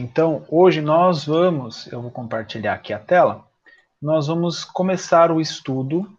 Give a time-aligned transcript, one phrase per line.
[0.00, 3.44] Então, hoje nós vamos, eu vou compartilhar aqui a tela,
[4.00, 6.16] nós vamos começar o estudo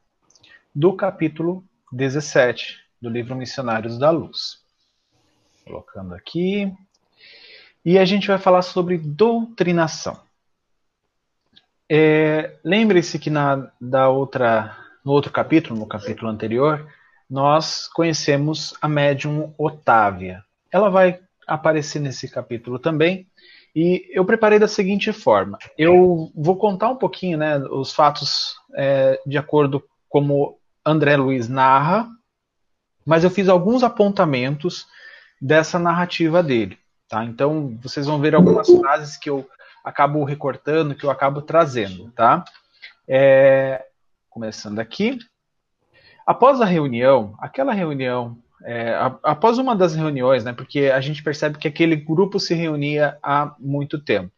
[0.76, 4.62] do capítulo 17 do livro Missionários da Luz.
[5.64, 6.70] Colocando aqui.
[7.86, 10.20] E a gente vai falar sobre doutrinação.
[11.88, 16.86] É, Lembre-se que na, da outra, no outro capítulo, no capítulo anterior,
[17.30, 20.44] nós conhecemos a médium Otávia.
[20.70, 23.26] Ela vai aparecer nesse capítulo também,
[23.76, 29.20] e eu preparei da seguinte forma: eu vou contar um pouquinho, né, os fatos é,
[29.26, 32.10] de acordo como André Luiz narra,
[33.06, 34.88] mas eu fiz alguns apontamentos
[35.42, 37.24] dessa narrativa dele, tá?
[37.24, 39.48] Então vocês vão ver algumas frases que eu
[39.84, 42.44] acabo recortando, que eu acabo trazendo, tá?
[43.08, 43.86] É,
[44.30, 45.18] começando aqui.
[46.26, 48.94] Após a reunião, aquela reunião é,
[49.24, 53.56] após uma das reuniões, né, porque a gente percebe que aquele grupo se reunia há
[53.60, 54.32] muito tempo.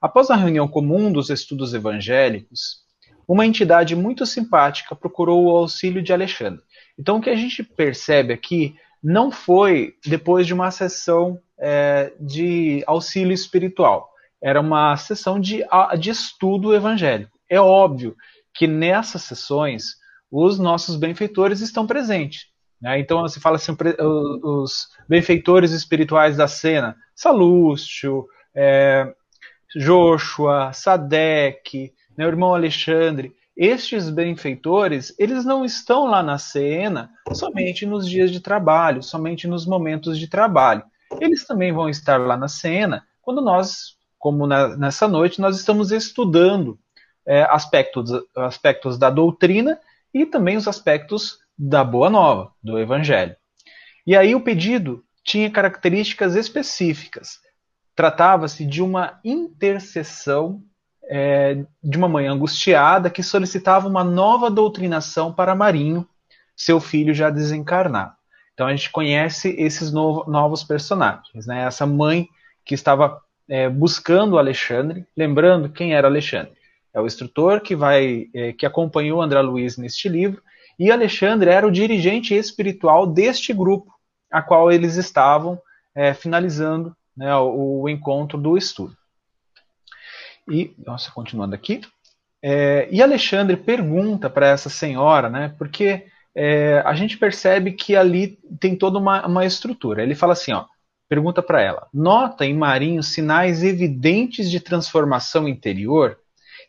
[0.00, 2.84] Após a reunião comum dos estudos evangélicos,
[3.26, 6.62] uma entidade muito simpática procurou o auxílio de Alexandre.
[6.98, 12.82] Então, o que a gente percebe aqui não foi depois de uma sessão é, de
[12.86, 15.64] auxílio espiritual, era uma sessão de,
[15.98, 17.38] de estudo evangélico.
[17.50, 18.16] É óbvio
[18.54, 19.96] que nessas sessões
[20.30, 22.46] os nossos benfeitores estão presentes.
[22.80, 22.98] Né?
[23.00, 23.76] Então se fala assim,
[24.42, 29.12] os benfeitores espirituais da cena, Salúcio, é,
[29.76, 37.84] Joshua, Sadek, né, o irmão Alexandre, estes benfeitores, eles não estão lá na cena somente
[37.84, 40.84] nos dias de trabalho, somente nos momentos de trabalho.
[41.20, 45.90] Eles também vão estar lá na cena quando nós, como na, nessa noite, nós estamos
[45.90, 46.78] estudando
[47.26, 49.78] é, aspectos, aspectos da doutrina
[50.14, 53.34] e também os aspectos da Boa Nova, do Evangelho.
[54.06, 57.40] E aí o pedido tinha características específicas.
[57.94, 60.62] Tratava-se de uma intercessão
[61.10, 66.06] é, de uma mãe angustiada que solicitava uma nova doutrinação para Marinho,
[66.54, 68.12] seu filho já desencarnado.
[68.52, 71.46] Então a gente conhece esses novo, novos personagens.
[71.46, 71.62] Né?
[71.62, 72.28] Essa mãe
[72.64, 76.52] que estava é, buscando Alexandre, lembrando quem era Alexandre.
[76.92, 80.42] É o instrutor que vai é, que acompanhou André Luiz neste livro
[80.78, 83.92] e Alexandre era o dirigente espiritual deste grupo,
[84.30, 85.60] a qual eles estavam
[85.94, 88.96] é, finalizando né, o, o, encontro do estudo.
[90.48, 91.80] E, nossa, continuando aqui.
[92.40, 98.38] É, e Alexandre pergunta para essa senhora, né, porque é, a gente percebe que ali
[98.60, 100.02] tem toda uma, uma estrutura.
[100.02, 100.66] Ele fala assim, ó,
[101.08, 106.16] pergunta para ela: nota em Marinho sinais evidentes de transformação interior?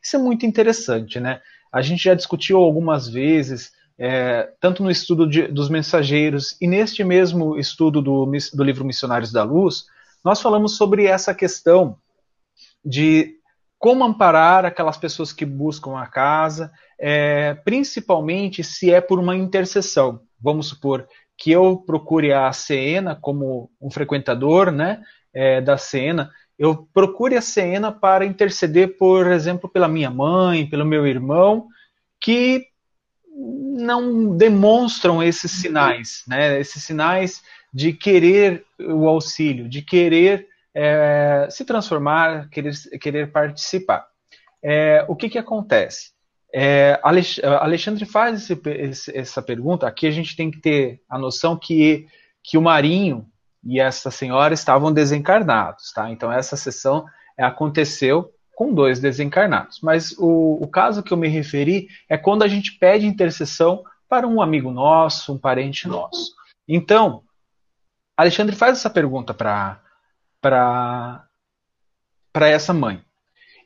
[0.02, 1.42] Isso é muito interessante, né?
[1.72, 7.04] A gente já discutiu algumas vezes é, tanto no estudo de, dos mensageiros e neste
[7.04, 9.86] mesmo estudo do, do livro Missionários da Luz,
[10.24, 11.98] nós falamos sobre essa questão
[12.84, 13.36] de
[13.78, 20.22] como amparar aquelas pessoas que buscam a casa, é, principalmente se é por uma intercessão.
[20.40, 21.08] Vamos supor
[21.38, 25.02] que eu procure a Cena como um frequentador né,
[25.34, 30.86] é, da Cena, eu procure a Cena para interceder, por exemplo, pela minha mãe, pelo
[30.86, 31.68] meu irmão,
[32.20, 32.69] que
[33.40, 36.60] não demonstram esses sinais, né?
[36.60, 37.42] Esses sinais
[37.74, 44.06] de querer o auxílio, de querer é, se transformar, querer, querer participar.
[44.62, 46.12] É, o que, que acontece?
[46.54, 49.88] É, Alexandre faz esse, essa pergunta.
[49.88, 52.08] Aqui a gente tem que ter a noção que,
[52.44, 53.26] que o Marinho
[53.64, 56.10] e essa senhora estavam desencarnados, tá?
[56.10, 57.06] Então essa sessão
[57.38, 59.80] aconteceu com dois desencarnados.
[59.82, 64.28] Mas o, o caso que eu me referi é quando a gente pede intercessão para
[64.28, 66.34] um amigo nosso, um parente nosso.
[66.68, 67.24] Então,
[68.18, 69.80] Alexandre faz essa pergunta para
[72.34, 73.02] essa mãe.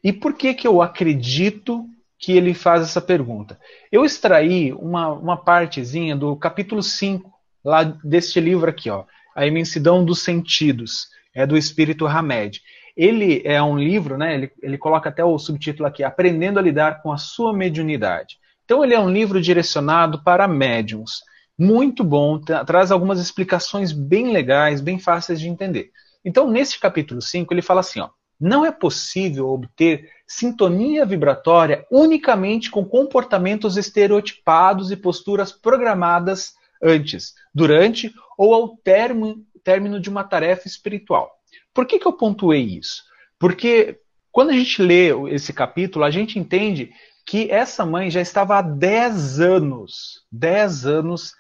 [0.04, 1.90] E por que que eu acredito
[2.20, 3.60] que ele faz essa pergunta?
[3.92, 7.34] Eu extraí uma, uma partezinha do capítulo 5,
[7.66, 9.06] lá deste livro aqui, ó,
[9.36, 12.62] A Imensidão dos Sentidos, é do Espírito Hamed.
[12.96, 14.36] Ele é um livro, né?
[14.36, 18.38] Ele, ele coloca até o subtítulo aqui, Aprendendo a Lidar com a Sua Mediunidade.
[18.66, 21.22] Então, ele é um livro direcionado para médiums.
[21.58, 25.92] Muito bom, traz algumas explicações bem legais, bem fáceis de entender.
[26.26, 28.10] Então, nesse capítulo 5, ele fala assim: ó,
[28.40, 38.14] não é possível obter sintonia vibratória unicamente com comportamentos estereotipados e posturas programadas antes, durante
[38.38, 41.32] ou ao término, término de uma tarefa espiritual.
[41.74, 43.04] Por que, que eu pontuei isso?
[43.40, 44.00] Porque
[44.32, 46.92] quando a gente lê esse capítulo, a gente entende
[47.26, 51.34] que essa mãe já estava há 10 anos, 10 anos,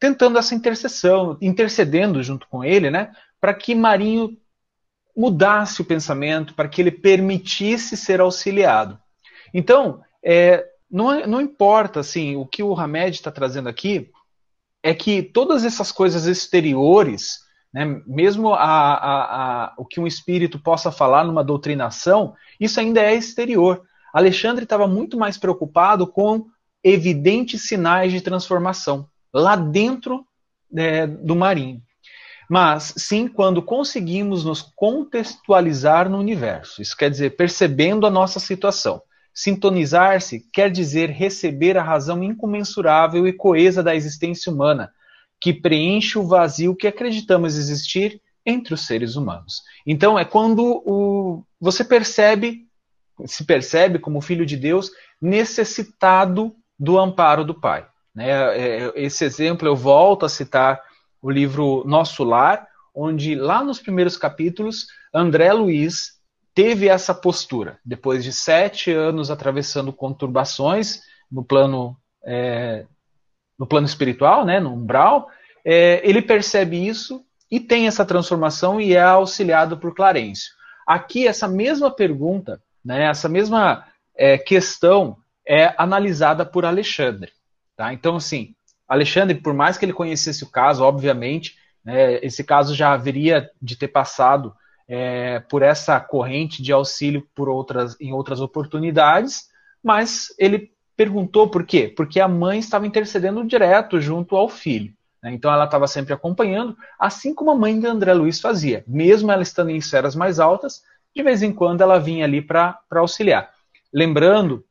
[0.00, 4.36] tentando essa intercessão, intercedendo junto com ele, né, para que Marinho
[5.16, 8.98] mudasse o pensamento, para que ele permitisse ser auxiliado.
[9.52, 14.10] Então, é, não, não importa assim, o que o Hamed está trazendo aqui
[14.82, 17.40] é que todas essas coisas exteriores,
[17.72, 23.00] né, mesmo a, a, a, o que um espírito possa falar numa doutrinação, isso ainda
[23.00, 23.82] é exterior.
[24.12, 26.46] Alexandre estava muito mais preocupado com
[26.82, 30.26] evidentes sinais de transformação lá dentro
[30.74, 31.82] é, do marinho.
[32.48, 36.80] Mas sim quando conseguimos nos contextualizar no universo.
[36.80, 39.02] Isso quer dizer, percebendo a nossa situação.
[39.34, 44.90] Sintonizar-se quer dizer receber a razão incomensurável e coesa da existência humana,
[45.40, 49.62] que preenche o vazio que acreditamos existir entre os seres humanos.
[49.86, 52.66] Então é quando o, você percebe,
[53.26, 54.90] se percebe como filho de Deus
[55.20, 57.86] necessitado do amparo do Pai.
[58.14, 58.30] Né?
[58.30, 60.80] É, esse exemplo eu volto a citar
[61.20, 66.18] o livro Nosso Lar, onde lá nos primeiros capítulos André Luiz
[66.54, 67.78] teve essa postura.
[67.84, 72.86] Depois de sete anos atravessando conturbações no plano, é,
[73.58, 75.28] no plano espiritual, né, no umbral,
[75.64, 80.52] é, ele percebe isso e tem essa transformação e é auxiliado por Clarencio.
[80.86, 83.84] Aqui, essa mesma pergunta, né, essa mesma
[84.16, 85.16] é, questão
[85.46, 87.32] é analisada por Alexandre.
[87.76, 87.92] Tá?
[87.92, 88.54] Então, assim,
[88.86, 93.76] Alexandre, por mais que ele conhecesse o caso, obviamente, né, esse caso já haveria de
[93.76, 94.54] ter passado
[94.88, 99.48] é, por essa corrente de auxílio por outras, em outras oportunidades,
[99.82, 101.92] mas ele perguntou por quê?
[101.96, 104.92] Porque a mãe estava intercedendo direto junto ao filho.
[105.22, 105.32] Né?
[105.32, 108.84] Então ela estava sempre acompanhando, assim como a mãe de André Luiz fazia.
[108.86, 110.82] Mesmo ela estando em esferas mais altas,
[111.14, 113.50] de vez em quando ela vinha ali para auxiliar.
[113.94, 114.64] Lembrando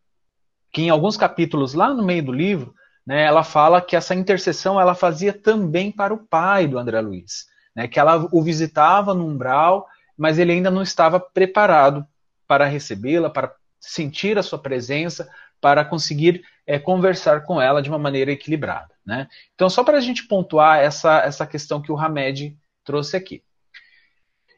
[0.72, 2.76] que em alguns capítulos lá no meio do livro,
[3.06, 7.48] né, ela fala que essa intercessão ela fazia também para o pai do André Luiz,
[7.74, 9.88] né, que ela o visitava no umbral
[10.18, 12.06] mas ele ainda não estava preparado
[12.48, 15.30] para recebê-la, para sentir a sua presença,
[15.60, 18.94] para conseguir é, conversar com ela de uma maneira equilibrada.
[19.06, 19.28] Né?
[19.56, 23.44] Então, só para a gente pontuar essa, essa questão que o Hamed trouxe aqui.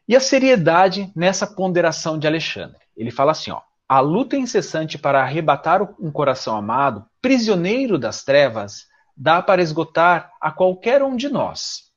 [0.07, 2.79] E a seriedade nessa ponderação de Alexandre.
[2.97, 8.87] Ele fala assim: ó, a luta incessante para arrebatar um coração amado, prisioneiro das trevas,
[9.15, 11.91] dá para esgotar a qualquer um de nós.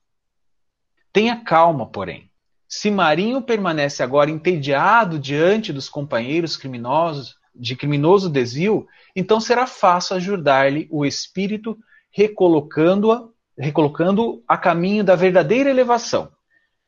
[1.12, 2.30] Tenha calma, porém.
[2.66, 10.16] Se Marinho permanece agora entediado diante dos companheiros criminosos de criminoso desvio, então será fácil
[10.16, 11.78] ajudar-lhe o espírito,
[12.10, 13.28] recolocando-a
[13.58, 16.32] recolocando a caminho da verdadeira elevação.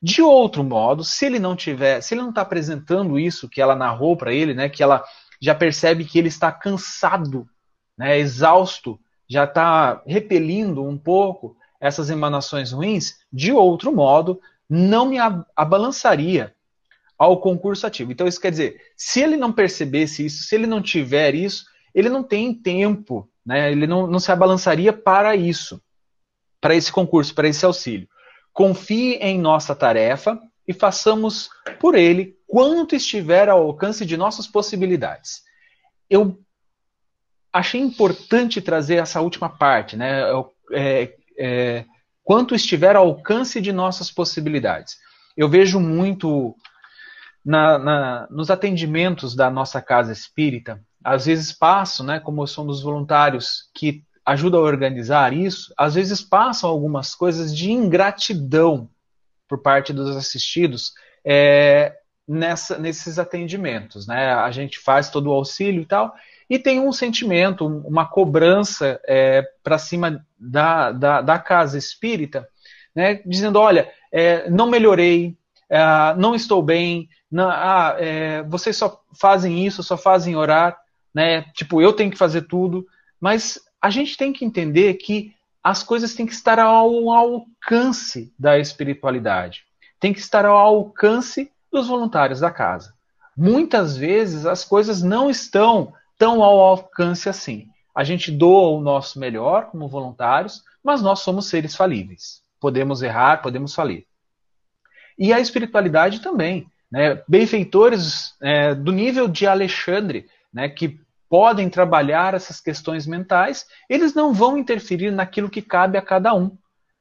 [0.00, 3.74] De outro modo, se ele não tiver, se ele não está apresentando isso que ela
[3.74, 5.04] narrou para ele, né, que ela
[5.40, 7.48] já percebe que ele está cansado,
[7.96, 15.16] né, exausto, já está repelindo um pouco essas emanações ruins, de outro modo, não me
[15.54, 16.54] abalançaria
[17.18, 18.12] ao concurso ativo.
[18.12, 21.64] Então, isso quer dizer, se ele não percebesse isso, se ele não tiver isso,
[21.94, 23.70] ele não tem tempo, né?
[23.70, 25.80] ele não, não se abalançaria para isso,
[26.60, 28.08] para esse concurso, para esse auxílio.
[28.52, 35.42] Confie em nossa tarefa e façamos por ele quanto estiver ao alcance de nossas possibilidades.
[36.08, 36.38] Eu
[37.52, 40.22] achei importante trazer essa última parte, né?
[40.72, 41.84] É, é,
[42.22, 44.96] quanto estiver ao alcance de nossas possibilidades.
[45.36, 46.56] Eu vejo muito
[47.44, 52.82] na, na, nos atendimentos da nossa casa espírita, às vezes passo, né, como são dos
[52.82, 58.88] voluntários que ajudam a organizar isso, às vezes passam algumas coisas de ingratidão
[59.46, 61.94] por parte dos assistidos é,
[62.26, 64.06] nessa, nesses atendimentos.
[64.06, 64.32] Né?
[64.32, 66.14] A gente faz todo o auxílio e tal,
[66.48, 72.48] e tem um sentimento, uma cobrança é, para cima da, da, da, casa espírita,
[72.94, 75.36] né, dizendo: olha, é, não melhorei,
[75.68, 80.76] é, não estou bem, não, ah, é, vocês só fazem isso, só fazem orar,
[81.14, 82.86] né, tipo, eu tenho que fazer tudo,
[83.20, 88.58] mas a gente tem que entender que as coisas têm que estar ao alcance da
[88.58, 89.64] espiritualidade,
[89.98, 92.94] tem que estar ao alcance dos voluntários da casa.
[93.36, 97.68] Muitas vezes as coisas não estão tão ao alcance assim.
[97.94, 102.42] A gente doa o nosso melhor como voluntários, mas nós somos seres falíveis.
[102.60, 104.06] Podemos errar, podemos falir.
[105.18, 106.66] E a espiritualidade também.
[106.90, 107.22] Né?
[107.28, 114.32] Benfeitores é, do nível de Alexandre, né, que podem trabalhar essas questões mentais, eles não
[114.32, 116.56] vão interferir naquilo que cabe a cada um.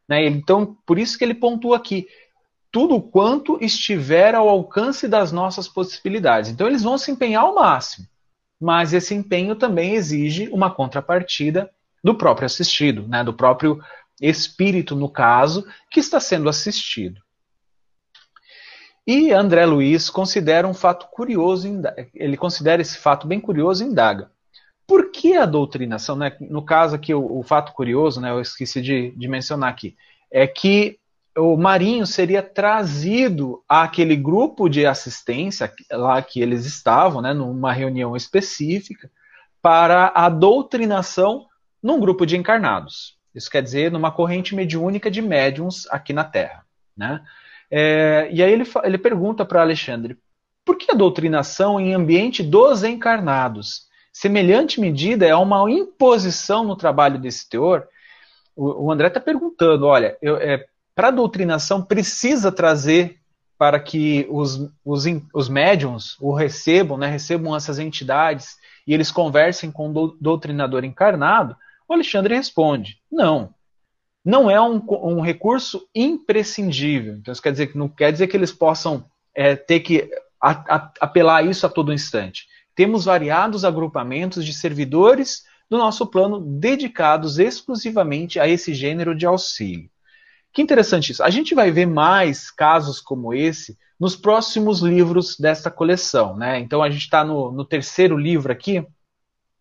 [0.07, 0.25] Né?
[0.25, 2.07] Então, por isso que ele pontua aqui,
[2.71, 6.49] tudo quanto estiver ao alcance das nossas possibilidades.
[6.49, 8.07] Então, eles vão se empenhar ao máximo
[8.63, 11.69] mas esse empenho também exige uma contrapartida
[12.01, 13.83] do próprio assistido, né, do próprio
[14.21, 17.21] espírito, no caso, que está sendo assistido.
[19.05, 21.67] E André Luiz considera um fato curioso,
[22.13, 24.31] ele considera esse fato bem curioso e indaga.
[24.87, 26.35] Por que a doutrinação, né?
[26.39, 29.95] no caso aqui, o, o fato curioso, né, eu esqueci de, de mencionar aqui,
[30.31, 30.99] é que
[31.37, 38.15] o Marinho seria trazido àquele grupo de assistência lá que eles estavam, né, numa reunião
[38.15, 39.09] específica,
[39.61, 41.47] para a doutrinação
[41.81, 43.17] num grupo de encarnados.
[43.33, 46.65] Isso quer dizer, numa corrente mediúnica de médiums aqui na Terra.
[46.95, 47.21] Né?
[47.75, 50.15] É, e aí ele, ele pergunta para Alexandre,
[50.63, 53.87] por que a doutrinação em ambiente dos encarnados?
[54.11, 57.87] Semelhante medida é uma imposição no trabalho desse teor?
[58.55, 63.17] O, o André está perguntando, olha, é, para a doutrinação precisa trazer
[63.57, 69.71] para que os, os, os médiums o recebam, né, recebam essas entidades e eles conversem
[69.71, 71.57] com o doutrinador encarnado?
[71.89, 73.51] O Alexandre responde: não.
[74.23, 77.15] Não é um, um recurso imprescindível.
[77.15, 80.09] Então, isso quer dizer que não quer dizer que eles possam é, ter que
[80.41, 82.47] a, a, apelar isso a todo instante.
[82.75, 89.89] Temos variados agrupamentos de servidores do nosso plano dedicados exclusivamente a esse gênero de auxílio.
[90.53, 91.23] Que interessante isso.
[91.23, 96.35] A gente vai ver mais casos como esse nos próximos livros desta coleção.
[96.35, 96.59] Né?
[96.59, 98.85] Então a gente está no, no terceiro livro aqui.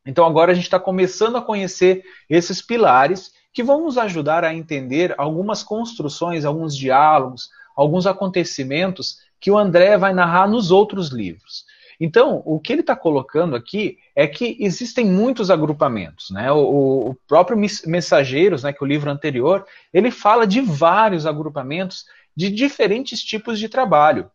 [0.05, 4.55] Então agora a gente está começando a conhecer esses pilares que vão nos ajudar a
[4.55, 11.65] entender algumas construções, alguns diálogos, alguns acontecimentos que o André vai narrar nos outros livros.
[12.01, 16.31] Então, o que ele está colocando aqui é que existem muitos agrupamentos.
[16.31, 16.51] Né?
[16.51, 17.57] O, o, próprio
[17.87, 22.05] Mensageiros, né, que é o livro anterior, ele fala de vários agrupamentos
[22.37, 24.31] de diferentes tipos de trabalho.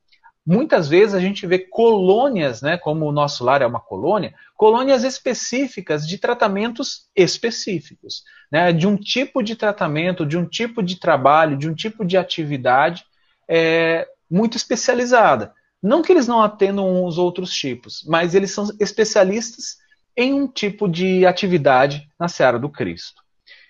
[0.50, 5.04] Muitas vezes a gente vê colônias, né, como o nosso lar é uma colônia, colônias
[5.04, 11.58] específicas de tratamentos específicos, né, de um tipo de tratamento, de um tipo de trabalho,
[11.58, 13.04] de um tipo de atividade
[13.46, 15.54] é, muito especializada.
[15.84, 19.75] Não que eles não atendam os outros tipos, mas eles são especialistas
[20.16, 23.22] em um tipo de atividade na seara do Cristo.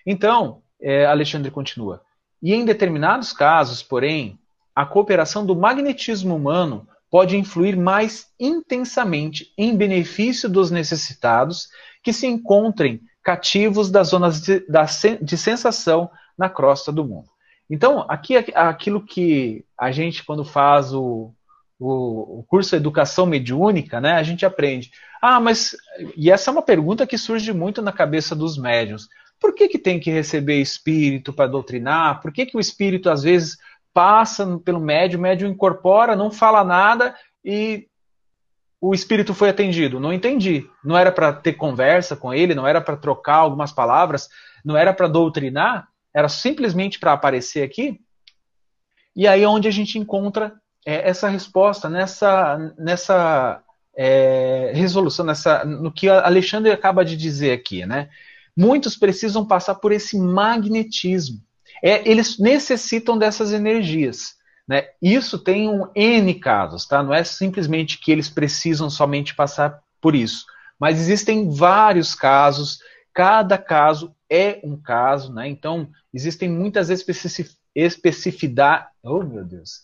[0.06, 2.04] Então, é, Alexandre continua.
[2.40, 4.38] E em determinados casos, porém,
[4.78, 11.68] a cooperação do magnetismo humano pode influir mais intensamente em benefício dos necessitados
[12.04, 14.64] que se encontrem cativos das zonas de,
[15.20, 17.28] de sensação na crosta do mundo.
[17.68, 21.34] Então, aqui aquilo que a gente, quando faz o,
[21.80, 24.92] o, o curso Educação Mediúnica, né, a gente aprende.
[25.20, 25.76] Ah, mas.
[26.16, 29.08] E essa é uma pergunta que surge muito na cabeça dos médios.
[29.40, 32.22] Por que, que tem que receber espírito para doutrinar?
[32.22, 33.58] Por que, que o espírito, às vezes,
[33.98, 37.88] passa pelo médium, o médium incorpora, não fala nada e
[38.80, 40.00] o espírito foi atendido?
[40.00, 40.70] Não entendi.
[40.84, 44.30] Não era para ter conversa com ele, não era para trocar algumas palavras,
[44.64, 48.00] não era para doutrinar, era simplesmente para aparecer aqui?
[49.16, 50.54] E aí é onde a gente encontra
[50.86, 53.64] é, essa resposta nessa, nessa
[53.98, 58.10] é, resolução, nessa, no que Alexandre acaba de dizer aqui, né?
[58.56, 61.47] Muitos precisam passar por esse magnetismo.
[61.84, 64.36] É, eles necessitam dessas energias.
[64.68, 64.84] Né?
[65.02, 67.02] Isso tem um N casos, tá?
[67.02, 70.46] Não é simplesmente que eles precisam somente passar por isso.
[70.80, 72.80] Mas existem vários casos,
[73.14, 75.48] cada caso é um caso, né?
[75.48, 78.88] Então, existem muitas especificidades.
[79.04, 79.82] Oh, meu Deus!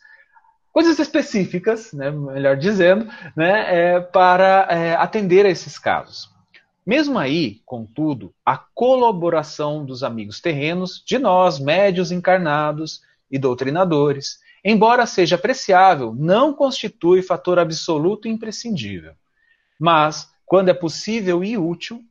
[0.74, 3.08] coisas específicas, né, melhor dizendo,
[3.38, 6.33] né, é, para é, atender a esses casos.
[6.86, 15.06] Mesmo aí, contudo, a colaboração dos amigos terrenos, de nós, médios encarnados e doutrinadores, embora
[15.06, 19.14] seja apreciável, não constitui fator absoluto e imprescindível.
[19.80, 22.02] Mas, quando é possível e útil,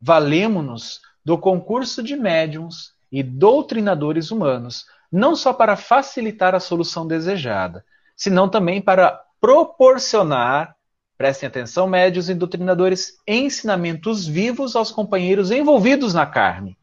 [0.00, 7.84] valemos-nos do concurso de médiums e doutrinadores humanos, não só para facilitar a solução desejada,
[8.16, 10.73] senão também para proporcionar,
[11.16, 16.76] prestem atenção, médios e doutrinadores, ensinamentos vivos aos companheiros envolvidos na carne,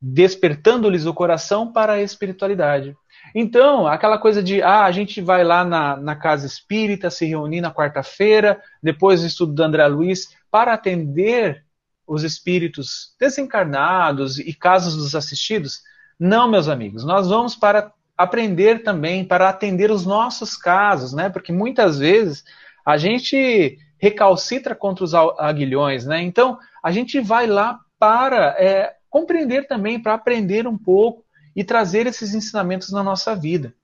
[0.00, 2.96] despertando-lhes o coração para a espiritualidade.
[3.34, 7.60] Então, aquela coisa de, ah, a gente vai lá na, na casa espírita, se reunir
[7.60, 11.64] na quarta-feira, depois do estudo do André Luiz, para atender
[12.06, 15.82] os espíritos desencarnados e casos dos assistidos?
[16.18, 21.28] Não, meus amigos, nós vamos para aprender também para atender os nossos casos, né?
[21.28, 22.44] Porque muitas vezes
[22.84, 26.20] a gente recalcitra contra os aguilhões, né?
[26.22, 31.24] Então a gente vai lá para é, compreender também, para aprender um pouco
[31.54, 33.74] e trazer esses ensinamentos na nossa vida,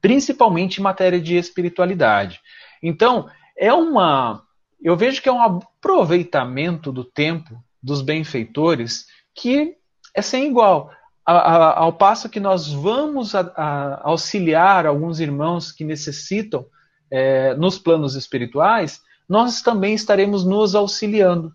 [0.00, 2.40] principalmente em matéria de espiritualidade.
[2.82, 4.42] Então é uma,
[4.80, 9.74] eu vejo que é um aproveitamento do tempo dos benfeitores que
[10.14, 10.90] é sem igual
[11.24, 16.66] a, a, ao passo que nós vamos a, auxiliar alguns irmãos que necessitam
[17.12, 21.54] é, nos planos espirituais, nós também estaremos nos auxiliando.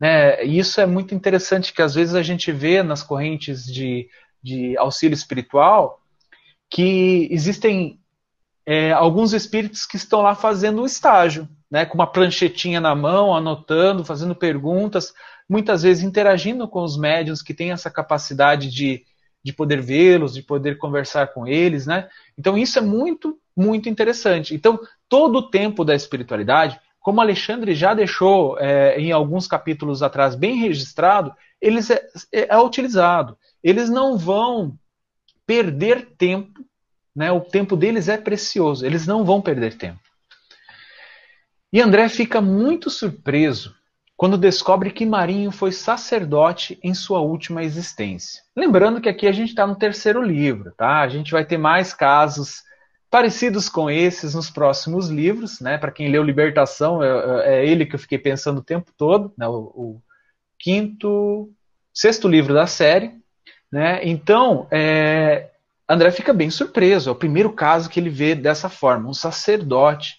[0.00, 0.44] Né?
[0.44, 4.08] E isso é muito interessante, que às vezes a gente vê nas correntes de,
[4.40, 6.00] de auxílio espiritual
[6.70, 7.98] que existem
[8.64, 13.34] é, alguns espíritos que estão lá fazendo o estágio, né, com uma pranchetinha na mão,
[13.34, 15.12] anotando, fazendo perguntas,
[15.48, 19.02] muitas vezes interagindo com os médiuns que têm essa capacidade de,
[19.42, 22.08] de poder vê-los, de poder conversar com eles, né?
[22.36, 24.54] Então isso é muito, muito interessante.
[24.54, 30.34] Então todo o tempo da espiritualidade, como Alexandre já deixou é, em alguns capítulos atrás
[30.34, 33.36] bem registrado, eles é, é, é utilizado.
[33.62, 34.78] Eles não vão
[35.46, 36.62] perder tempo
[37.18, 37.32] né?
[37.32, 39.98] O tempo deles é precioso, eles não vão perder tempo.
[41.72, 43.74] E André fica muito surpreso
[44.16, 48.40] quando descobre que Marinho foi sacerdote em sua última existência.
[48.56, 51.00] Lembrando que aqui a gente está no terceiro livro, tá?
[51.00, 52.62] A gente vai ter mais casos
[53.10, 55.78] parecidos com esses nos próximos livros, né?
[55.78, 59.32] Para quem leu Libertação, é, é, é, ele que eu fiquei pensando o tempo todo,
[59.36, 59.46] né?
[59.48, 60.02] O, o
[60.58, 61.50] quinto,
[61.92, 63.12] sexto livro da série,
[63.72, 64.00] né?
[64.02, 65.50] Então, é,
[65.88, 67.08] André fica bem surpreso.
[67.08, 70.16] É o primeiro caso que ele vê dessa forma, um sacerdote.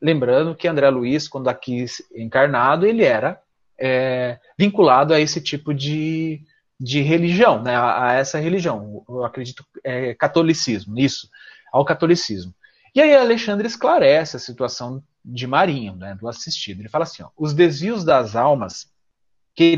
[0.00, 3.40] Lembrando que André Luiz, quando aqui encarnado, ele era
[3.78, 6.40] é, vinculado a esse tipo de,
[6.80, 9.04] de religião, né, a, a essa religião.
[9.08, 11.28] Eu acredito é, catolicismo, isso,
[11.74, 12.54] ao catolicismo.
[12.94, 16.80] E aí Alexandre esclarece a situação de Marinho, né, do assistido.
[16.80, 18.86] Ele fala assim: ó, os desvios das almas
[19.56, 19.76] que,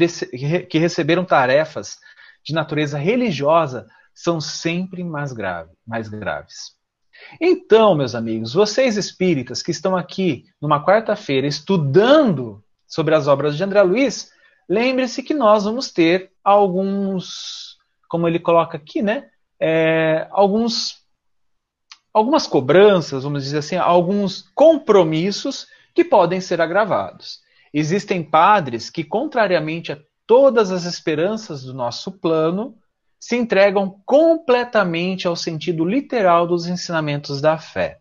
[0.68, 1.98] que receberam tarefas
[2.44, 6.76] de natureza religiosa são sempre mais, grave, mais graves.
[7.40, 13.64] Então, meus amigos, vocês espíritas que estão aqui numa quarta-feira estudando sobre as obras de
[13.64, 14.30] André Luiz,
[14.68, 19.30] lembre-se que nós vamos ter alguns, como ele coloca aqui, né?
[19.58, 21.05] É, alguns,
[22.16, 27.40] algumas cobranças, vamos dizer assim, alguns compromissos que podem ser agravados.
[27.74, 32.74] Existem padres que, contrariamente a todas as esperanças do nosso plano,
[33.20, 37.98] se entregam completamente ao sentido literal dos ensinamentos da fé.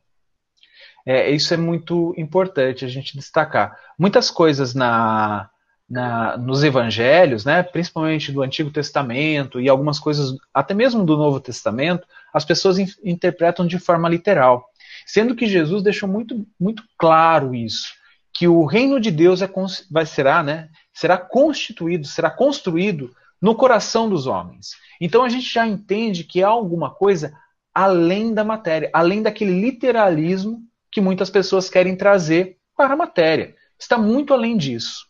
[1.05, 3.77] É, isso é muito importante a gente destacar.
[3.99, 5.49] Muitas coisas na,
[5.89, 11.39] na, nos evangelhos, né, principalmente do Antigo Testamento e algumas coisas até mesmo do Novo
[11.39, 14.67] Testamento, as pessoas in, interpretam de forma literal.
[15.05, 17.93] Sendo que Jesus deixou muito, muito claro isso,
[18.33, 19.49] que o reino de Deus é,
[19.91, 24.71] vai será, né, será constituído, será construído no coração dos homens.
[24.99, 27.33] Então a gente já entende que há alguma coisa
[27.73, 33.53] além da matéria, além daquele literalismo que muitas pessoas querem trazer para a matéria.
[33.77, 35.05] Está muito além disso.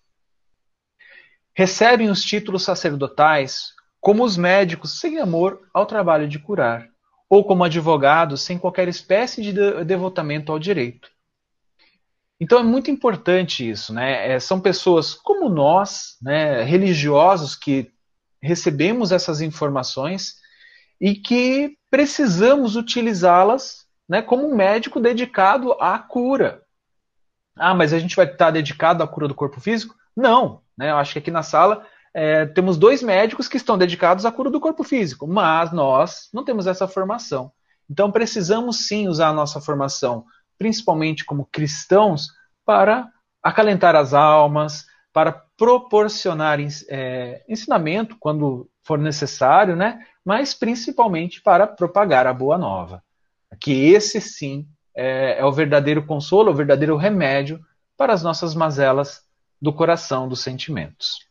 [1.55, 6.87] Recebem os títulos sacerdotais como os médicos sem amor ao trabalho de curar,
[7.29, 11.09] ou como advogados sem qualquer espécie de devotamento ao direito.
[12.39, 14.33] Então é muito importante isso, né?
[14.33, 17.89] É, são pessoas como nós, né, religiosos que
[18.41, 20.35] recebemos essas informações
[20.99, 26.61] e que precisamos utilizá-las né, como um médico dedicado à cura.
[27.55, 29.95] Ah, mas a gente vai estar dedicado à cura do corpo físico?
[30.15, 30.64] Não.
[30.77, 34.31] Né, eu acho que aqui na sala é, temos dois médicos que estão dedicados à
[34.31, 37.51] cura do corpo físico, mas nós não temos essa formação.
[37.89, 40.25] Então precisamos sim usar a nossa formação,
[40.57, 42.27] principalmente como cristãos,
[42.65, 43.09] para
[43.43, 46.59] acalentar as almas, para proporcionar
[46.89, 49.99] é, ensinamento quando for necessário, né?
[50.23, 53.03] mas principalmente para propagar a boa nova.
[53.59, 57.59] Que esse sim é, é o verdadeiro consolo, o verdadeiro remédio
[57.95, 59.24] para as nossas mazelas
[59.65, 61.25] do coração, dos sentimentos.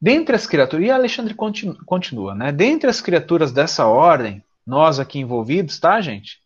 [0.00, 2.50] Dentre as criaturas, e Alexandre continua, né?
[2.50, 6.38] Dentre as criaturas dessa ordem, nós aqui envolvidos, tá, gente?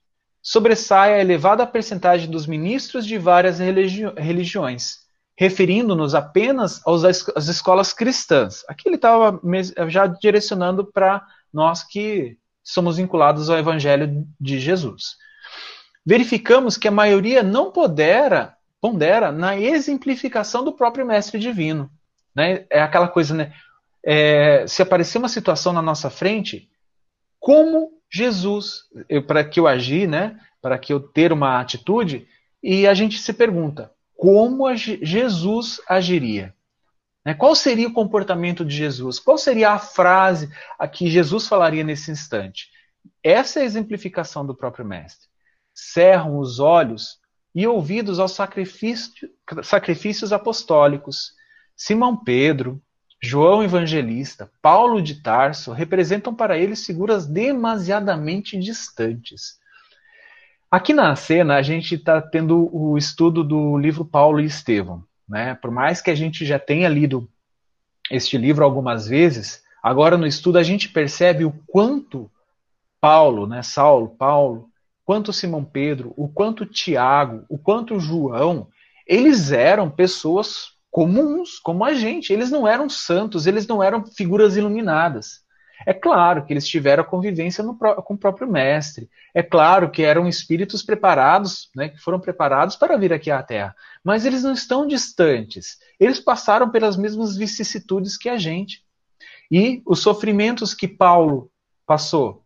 [0.42, 4.96] Sobressai a elevada percentagem dos ministros de várias religi religiões,
[5.38, 8.64] referindo-nos apenas aos, às escolas cristãs.
[8.68, 9.40] Aqui ele estava
[9.88, 15.16] já direcionando para nós que somos vinculados ao Evangelho de Jesus.
[16.04, 21.88] Verificamos que a maioria não pondera, pondera na exemplificação do próprio Mestre Divino.
[22.34, 22.66] Né?
[22.68, 23.54] É aquela coisa, né?
[24.04, 26.68] É, se aparecer uma situação na nossa frente,
[27.38, 28.82] como Jesus,
[29.28, 30.36] para que eu agir, né?
[30.60, 32.26] para que eu ter uma atitude,
[32.60, 36.52] e a gente se pergunta, como Jesus agiria.
[37.24, 37.34] Né?
[37.34, 39.20] Qual seria o comportamento de Jesus?
[39.20, 42.68] Qual seria a frase a que Jesus falaria nesse instante?
[43.22, 45.28] Essa é a exemplificação do próprio Mestre.
[45.72, 47.21] Cerram os olhos
[47.54, 49.28] e ouvidos aos sacrifício,
[49.62, 51.32] sacrifícios apostólicos.
[51.76, 52.80] Simão Pedro,
[53.20, 59.60] João Evangelista, Paulo de Tarso representam para eles figuras demasiadamente distantes.
[60.70, 65.04] Aqui na cena, a gente está tendo o estudo do livro Paulo e Estevão.
[65.28, 65.54] Né?
[65.54, 67.28] Por mais que a gente já tenha lido
[68.10, 72.30] este livro algumas vezes, agora no estudo a gente percebe o quanto
[73.00, 74.70] Paulo, né, Saulo, Paulo,
[75.04, 78.68] quanto Simão Pedro, o quanto Tiago, o quanto João,
[79.06, 82.32] eles eram pessoas comuns, como a gente.
[82.32, 85.42] Eles não eram santos, eles não eram figuras iluminadas.
[85.84, 89.10] É claro que eles tiveram a convivência com o próprio mestre.
[89.34, 93.74] É claro que eram espíritos preparados, né, que foram preparados para vir aqui à Terra.
[94.04, 95.78] Mas eles não estão distantes.
[95.98, 98.84] Eles passaram pelas mesmas vicissitudes que a gente.
[99.50, 101.50] E os sofrimentos que Paulo
[101.84, 102.41] passou,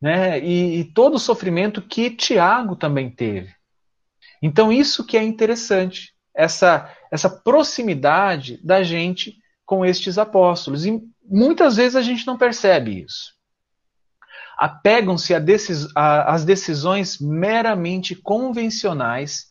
[0.00, 3.54] né, e, e todo o sofrimento que Tiago também teve.
[4.42, 9.36] Então, isso que é interessante essa, essa proximidade da gente
[9.66, 10.86] com estes apóstolos.
[10.86, 13.34] E muitas vezes a gente não percebe isso.
[14.58, 15.32] Apegam-se
[15.94, 19.48] às decisões meramente convencionais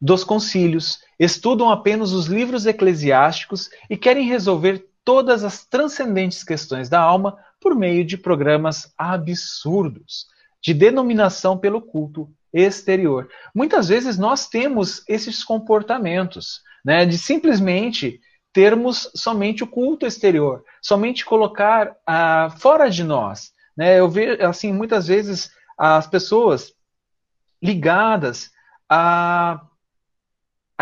[0.00, 7.00] dos concílios, estudam apenas os livros eclesiásticos e querem resolver todas as transcendentes questões da
[7.00, 10.26] alma por meio de programas absurdos,
[10.60, 13.28] de denominação pelo culto exterior.
[13.54, 18.20] Muitas vezes nós temos esses comportamentos, né, de simplesmente
[18.52, 23.52] termos somente o culto exterior, somente colocar ah, fora de nós.
[23.74, 23.98] Né?
[23.98, 26.74] Eu vejo, assim, muitas vezes as pessoas
[27.62, 28.50] ligadas
[28.88, 29.64] a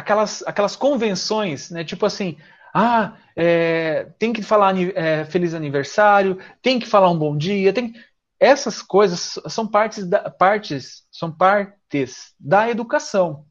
[0.00, 1.84] aquelas, aquelas convenções, né?
[1.84, 2.36] tipo assim,
[2.74, 7.94] ah, é, tem que falar é, feliz aniversário, tem que falar um bom dia, tem
[8.38, 13.44] essas coisas são partes da, partes são partes da educação,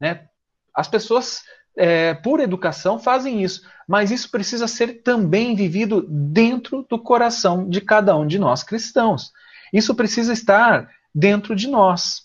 [0.00, 0.26] né?
[0.74, 1.42] As pessoas
[1.76, 7.80] é, por educação fazem isso, mas isso precisa ser também vivido dentro do coração de
[7.80, 9.30] cada um de nós cristãos.
[9.72, 12.22] Isso precisa estar dentro de nós.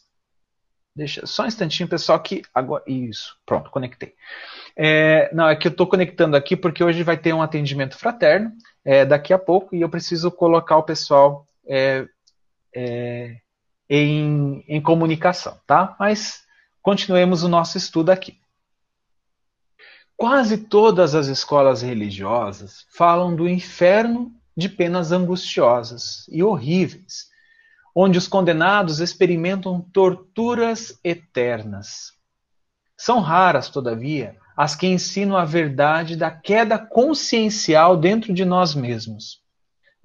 [0.98, 4.16] Deixa só um instantinho, pessoal, que agora isso, pronto, conectei.
[4.76, 8.52] É, não, é que eu estou conectando aqui porque hoje vai ter um atendimento fraterno
[8.84, 12.08] é, daqui a pouco e eu preciso colocar o pessoal é,
[12.74, 13.38] é,
[13.88, 15.96] em, em comunicação, tá?
[16.00, 16.44] Mas
[16.82, 18.40] continuemos o nosso estudo aqui.
[20.16, 27.28] Quase todas as escolas religiosas falam do inferno de penas angustiosas e horríveis,
[28.00, 32.14] onde os condenados experimentam torturas eternas.
[32.96, 39.42] São raras, todavia, as que ensinam a verdade da queda consciencial dentro de nós mesmos.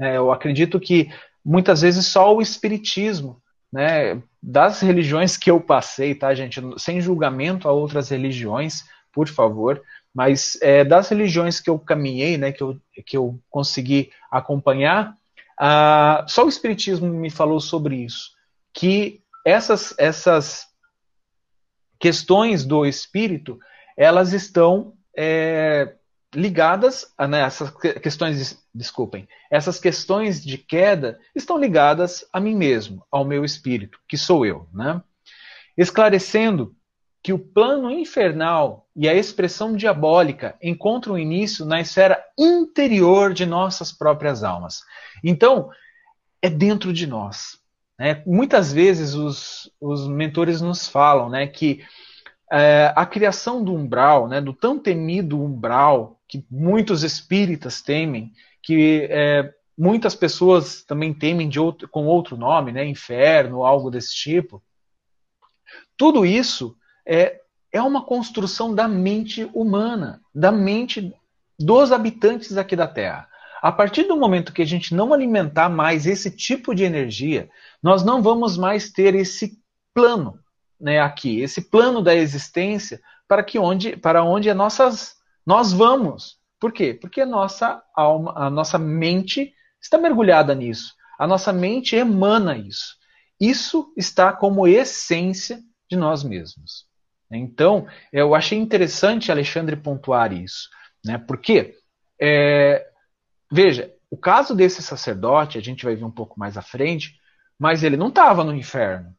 [0.00, 1.10] É, eu acredito que
[1.44, 7.68] muitas vezes só o espiritismo, né, das religiões que eu passei, tá, gente, sem julgamento
[7.68, 9.82] a outras religiões, por favor,
[10.14, 15.14] mas é, das religiões que eu caminhei, né, que eu, que eu consegui acompanhar,
[15.64, 18.32] ah, só o Espiritismo me falou sobre isso,
[18.74, 20.66] que essas, essas
[22.00, 23.60] questões do espírito,
[23.96, 25.94] elas estão é,
[26.34, 27.70] ligadas, né, essas
[28.02, 34.18] questões, desculpem, essas questões de queda estão ligadas a mim mesmo, ao meu espírito, que
[34.18, 35.00] sou eu, né?
[35.78, 36.74] Esclarecendo
[37.22, 43.92] que o plano infernal e a expressão diabólica encontram início na esfera interior de nossas
[43.92, 44.82] próprias almas.
[45.22, 45.70] Então,
[46.40, 47.58] é dentro de nós.
[47.98, 48.22] Né?
[48.26, 51.84] Muitas vezes os, os mentores nos falam né, que
[52.50, 59.06] é, a criação do umbral, né, do tão temido umbral, que muitos espíritas temem, que
[59.10, 64.62] é, muitas pessoas também temem outro, com outro nome, né, inferno, algo desse tipo.
[65.96, 67.40] Tudo isso é,
[67.72, 71.14] é uma construção da mente humana, da mente
[71.62, 73.28] dos habitantes aqui da Terra.
[73.62, 77.48] A partir do momento que a gente não alimentar mais esse tipo de energia,
[77.82, 79.56] nós não vamos mais ter esse
[79.94, 80.38] plano
[80.80, 85.14] né, aqui, esse plano da existência para que onde, para onde a nossas,
[85.46, 86.38] nós vamos.
[86.58, 86.92] Por quê?
[86.92, 90.94] Porque a nossa alma, a nossa mente está mergulhada nisso.
[91.18, 92.96] A nossa mente emana isso.
[93.40, 96.86] Isso está como essência de nós mesmos.
[97.30, 100.68] Então, eu achei interessante Alexandre pontuar isso.
[101.04, 101.18] Né?
[101.18, 101.76] Porque,
[102.20, 102.88] é,
[103.50, 107.18] veja, o caso desse sacerdote, a gente vai ver um pouco mais à frente,
[107.58, 109.14] mas ele não estava no inferno.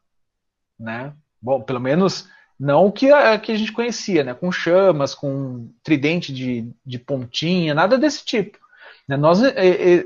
[0.79, 1.13] Né?
[1.41, 4.33] Bom, pelo menos não o que a, que a gente conhecia, né?
[4.33, 8.57] com chamas, com tridente de, de pontinha, nada desse tipo.
[9.07, 9.17] Né?
[9.17, 9.39] Nós,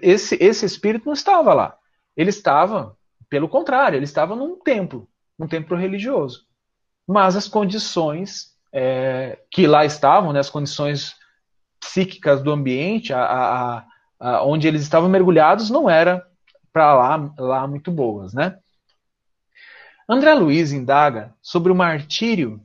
[0.02, 1.78] esse, esse espírito não estava lá.
[2.16, 2.98] Ele estava,
[3.30, 6.48] pelo contrário, ele estava num templo, num templo religioso
[7.08, 11.16] mas as condições é, que lá estavam, né, as condições
[11.88, 13.86] psíquicas do ambiente, a, a,
[14.20, 16.26] a, onde eles estavam mergulhados, não era
[16.74, 18.58] para lá, lá muito boas, né?
[20.08, 22.62] André Luiz indaga sobre o martírio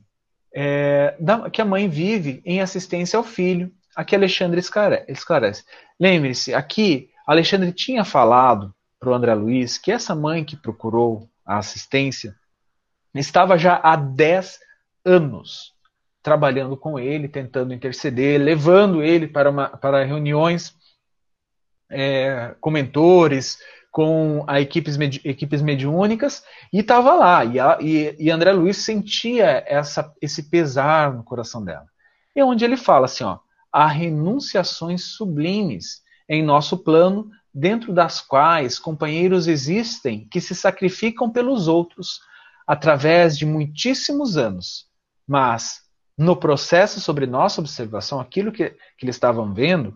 [0.53, 3.71] é, da, que a mãe vive em assistência ao filho.
[3.95, 5.65] Aqui Alexandre esclarece.
[5.99, 11.57] Lembre-se, aqui Alexandre tinha falado para o André Luiz que essa mãe que procurou a
[11.57, 12.35] assistência
[13.13, 14.59] estava já há 10
[15.05, 15.72] anos
[16.23, 20.73] trabalhando com ele, tentando interceder, levando ele para, uma, para reuniões
[21.91, 23.59] é, com mentores,
[23.91, 27.45] com a equipes, medi equipes mediúnicas, e estava lá.
[27.45, 31.85] E, a, e, e, André Luiz sentia essa, esse pesar no coração dela.
[32.35, 33.37] E é onde ele fala assim: ó,
[33.71, 41.67] há renunciações sublimes em nosso plano, dentro das quais companheiros existem que se sacrificam pelos
[41.67, 42.21] outros
[42.65, 44.87] através de muitíssimos anos.
[45.27, 45.82] Mas,
[46.17, 49.95] no processo sobre nossa observação, aquilo que, que eles estavam vendo,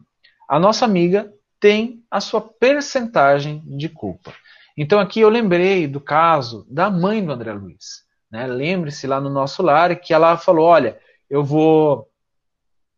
[0.50, 4.34] a nossa amiga tem a sua percentagem de culpa.
[4.78, 8.06] Então aqui eu lembrei do caso da mãe do André Luiz.
[8.32, 8.46] Né?
[8.46, 11.00] Lembre-se lá no nosso lar que ela falou: olha,
[11.30, 12.10] eu vou.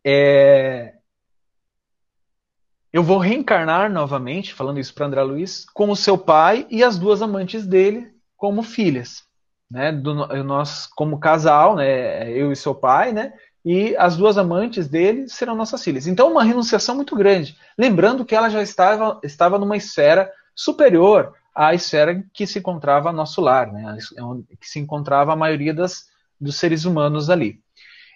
[0.05, 0.93] É,
[2.91, 6.97] eu vou reencarnar novamente, falando isso para André Luiz, com o seu pai e as
[6.97, 9.28] duas amantes dele como filhas.
[9.69, 9.91] Né?
[9.91, 12.31] Do, nós, como casal, né?
[12.31, 13.33] eu e seu pai, né?
[13.63, 16.07] e as duas amantes dele serão nossas filhas.
[16.07, 17.57] Então, uma renunciação muito grande.
[17.77, 23.41] Lembrando que ela já estava, estava numa esfera superior à esfera que se encontrava nosso
[23.41, 23.97] lar, né?
[24.59, 26.05] que se encontrava a maioria das,
[26.39, 27.59] dos seres humanos ali.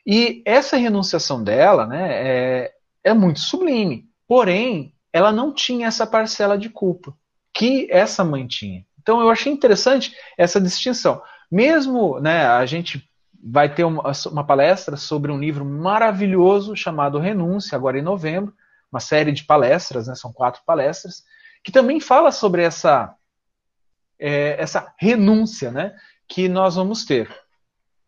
[0.06, 4.06] E essa renunciação dela né, é, é muito sublime.
[4.28, 7.16] Porém, ela não tinha essa parcela de culpa
[7.54, 8.86] que essa mãe tinha.
[9.02, 11.22] Então, eu achei interessante essa distinção.
[11.54, 13.08] Mesmo né, a gente
[13.40, 18.52] vai ter uma, uma, palestra sobre um livro maravilhoso chamado Renúncia, agora em novembro,
[18.92, 21.24] uma série de palestras, né, são quatro palestras,
[21.64, 23.14] que também fala sobre essa,
[24.18, 25.96] é, essa renúncia né,
[26.28, 27.30] que nós vamos ter,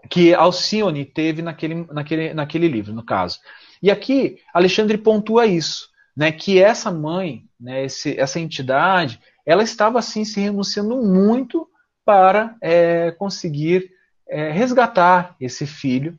[0.10, 3.38] que Alcione teve naquele, naquele, naquele livro, no caso.
[3.80, 10.00] E aqui, Alexandre pontua isso, né, que essa mãe, né, esse, essa entidade, ela estava
[10.00, 11.70] assim se renunciando muito
[12.06, 13.92] para é, conseguir
[14.28, 16.18] é, resgatar esse filho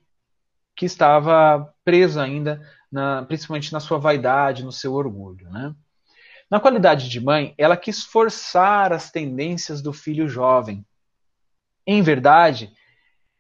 [0.75, 2.61] que estava preso ainda,
[2.93, 5.49] na, principalmente na sua vaidade, no seu orgulho.
[5.49, 5.75] Né?
[6.51, 10.85] Na qualidade de mãe, ela quis forçar as tendências do filho jovem.
[11.87, 12.73] Em verdade,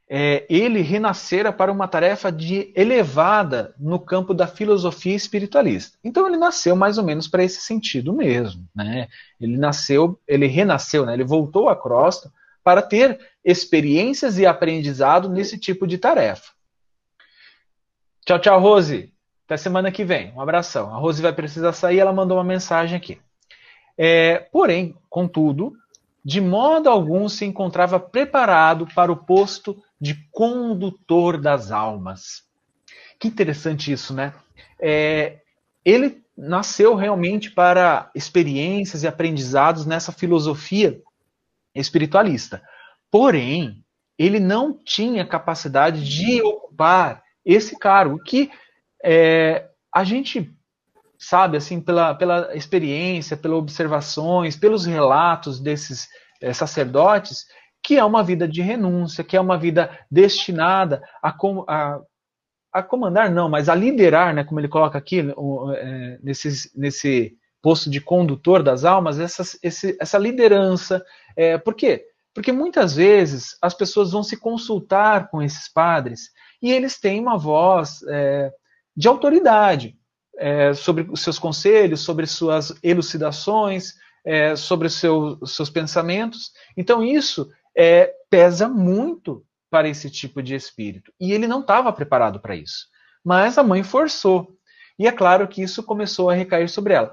[0.09, 5.99] é, ele renascera para uma tarefa de elevada no campo da filosofia espiritualista.
[6.05, 9.09] Então ele nasceu mais ou menos para esse sentido mesmo, né?
[9.40, 11.14] Ele nasceu, ele renasceu, né?
[11.14, 16.53] Ele voltou à crosta para ter experiências e aprendizado nesse tipo de tarefa.
[18.25, 19.12] Tchau, tchau, Rose.
[19.45, 20.33] Até semana que vem.
[20.35, 20.92] Um abração.
[20.92, 23.21] A Rose vai precisar sair, ela mandou uma mensagem aqui.
[23.97, 25.75] É, porém, contudo,
[26.25, 32.42] de modo algum se encontrava preparado para o posto de condutor das almas.
[33.18, 34.32] Que interessante isso, né?
[34.80, 35.40] É,
[35.85, 41.00] ele nasceu realmente para experiências e aprendizados nessa filosofia
[41.74, 42.62] espiritualista.
[43.11, 43.82] Porém,
[44.18, 48.50] ele não tinha capacidade de ocupar esse cargo, que
[49.02, 50.52] é, a gente
[51.18, 56.09] sabe, assim, pela, pela experiência, pelas observações, pelos relatos desses
[56.40, 57.46] é, sacerdotes,
[57.87, 61.33] que é uma vida de renúncia, que é uma vida destinada a,
[61.68, 62.01] a,
[62.72, 67.88] a comandar, não, mas a liderar, né, como ele coloca aqui, é, nesse, nesse posto
[67.88, 71.01] de condutor das almas, essa, esse, essa liderança.
[71.37, 72.05] É, por quê?
[72.35, 77.38] Porque muitas vezes as pessoas vão se consultar com esses padres e eles têm uma
[77.38, 78.51] voz é,
[78.96, 79.96] de autoridade
[80.37, 83.94] é, sobre os seus conselhos, sobre suas elucidações,
[84.25, 86.51] é, sobre os seu, seus pensamentos.
[86.77, 91.12] Então isso é, pesa muito para esse tipo de espírito.
[91.21, 92.87] E ele não estava preparado para isso.
[93.25, 94.57] Mas a mãe forçou.
[94.99, 97.12] E é claro que isso começou a recair sobre ela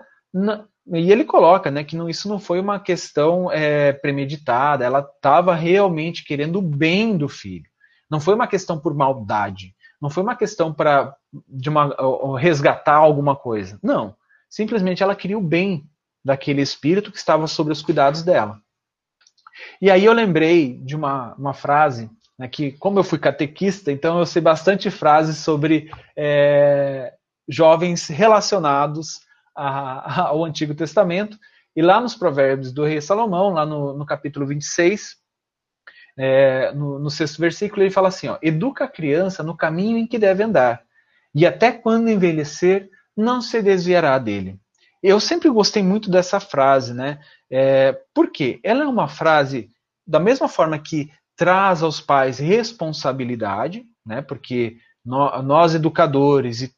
[0.88, 5.56] e ele coloca né, que não, isso não foi uma questão é, premeditada, ela estava
[5.56, 7.69] realmente querendo o bem do filho.
[8.10, 11.15] Não foi uma questão por maldade, não foi uma questão para
[12.38, 13.80] resgatar alguma coisa.
[13.82, 14.15] Não.
[14.49, 15.86] Simplesmente ela queria o bem
[16.23, 18.60] daquele espírito que estava sob os cuidados dela.
[19.81, 24.19] E aí eu lembrei de uma, uma frase né, que, como eu fui catequista, então
[24.19, 27.13] eu sei bastante frases sobre é,
[27.47, 29.21] jovens relacionados
[29.55, 31.37] a, ao Antigo Testamento.
[31.75, 35.17] E lá nos Provérbios do rei Salomão, lá no, no capítulo 26,
[36.17, 40.05] é, no, no, sexto versículo, ele fala assim: ó, Educa a criança no caminho em
[40.05, 40.83] que deve andar,
[41.33, 44.59] e até quando envelhecer, não se desviará dele.
[45.03, 47.19] Eu sempre gostei muito dessa frase, né?
[47.51, 48.61] É, por quê?
[48.63, 49.69] Ela é uma frase,
[50.07, 54.21] da mesma forma que traz aos pais responsabilidade, né?
[54.21, 56.73] Porque no, nós, educadores e,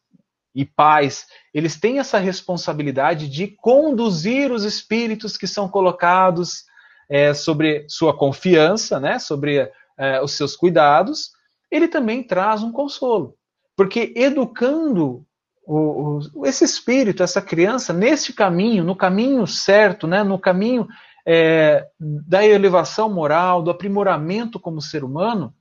[0.56, 6.64] e pais, eles têm essa responsabilidade de conduzir os espíritos que são colocados
[7.08, 9.20] é, sobre sua confiança, né?
[9.20, 11.30] Sobre é, os seus cuidados.
[11.70, 13.36] Ele também traz um consolo,
[13.78, 15.24] porque educando
[15.66, 20.88] o, o, esse espírito, essa criança, nesse caminho, no caminho certo, né, no caminho
[21.28, 25.54] é, da elevação moral, do aprimoramento como ser humano,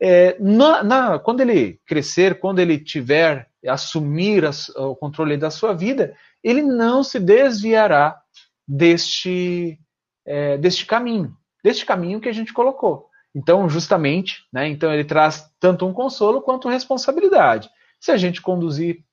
[0.00, 4.44] é, na, na, quando ele crescer, quando ele tiver, assumir
[4.76, 8.20] o controle da sua vida, ele não se desviará
[8.66, 9.78] deste,
[10.24, 13.08] é, deste caminho, deste caminho que a gente colocou.
[13.34, 17.68] Então, justamente, né, então ele traz tanto um consolo quanto responsabilidade.
[18.00, 19.04] Se a gente conduzir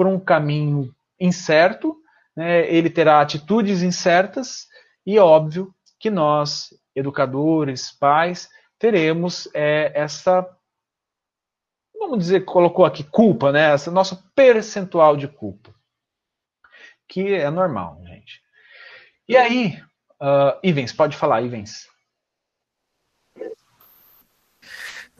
[0.00, 1.94] por um caminho incerto,
[2.34, 4.66] né, ele terá atitudes incertas
[5.04, 10.48] e óbvio que nós, educadores, pais, teremos é, essa,
[11.94, 15.70] vamos dizer, colocou aqui culpa, né, essa nosso percentual de culpa,
[17.06, 18.40] que é normal, gente.
[19.28, 19.82] E aí,
[20.18, 21.86] uh, Ivens, pode falar, Ivens.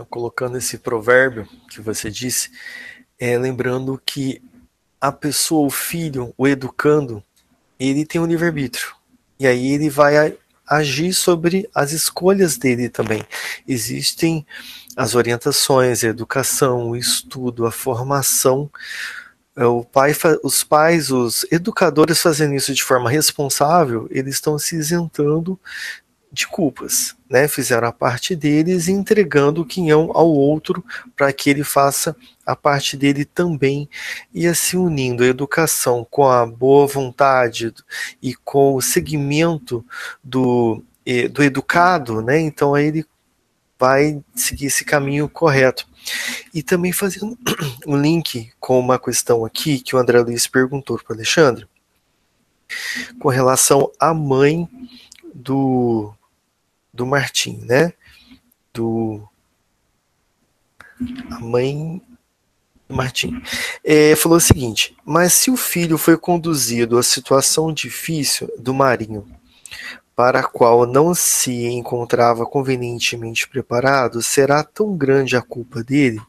[0.09, 2.51] Colocando esse provérbio que você disse,
[3.19, 4.43] é, lembrando que
[5.01, 7.23] a pessoa, o filho, o educando,
[7.79, 8.95] ele tem um livre-arbítrio.
[9.39, 10.37] E aí ele vai
[10.67, 13.25] agir sobre as escolhas dele também.
[13.67, 14.47] Existem
[14.97, 18.71] as orientações, a educação, o estudo, a formação.
[19.57, 20.13] É, o pai,
[20.45, 25.59] os pais, os educadores fazendo isso de forma responsável, eles estão se isentando
[26.33, 27.49] de culpas, né?
[27.49, 30.85] Fizeram a parte deles entregando o quinhão ao outro
[31.17, 32.15] para que ele faça
[32.47, 33.89] a parte dele também
[34.33, 37.75] e assim unindo a educação com a boa vontade
[38.23, 39.85] e com o segmento
[40.23, 40.85] do,
[41.33, 42.39] do educado, né?
[42.39, 43.05] Então aí ele
[43.79, 45.89] vai seguir esse caminho correto.
[46.53, 47.37] E também fazendo
[47.87, 51.67] um link com uma questão aqui que o André Luiz perguntou para Alexandre,
[53.19, 54.69] com relação à mãe
[55.35, 56.15] do
[57.01, 57.95] do Martim, né?
[58.75, 59.27] Do
[61.31, 62.03] a mãe
[62.87, 63.43] do Martim.
[63.83, 69.27] É, falou o seguinte: mas se o filho foi conduzido à situação difícil do Marinho,
[70.15, 76.21] para a qual não se encontrava convenientemente preparado, será tão grande a culpa dele?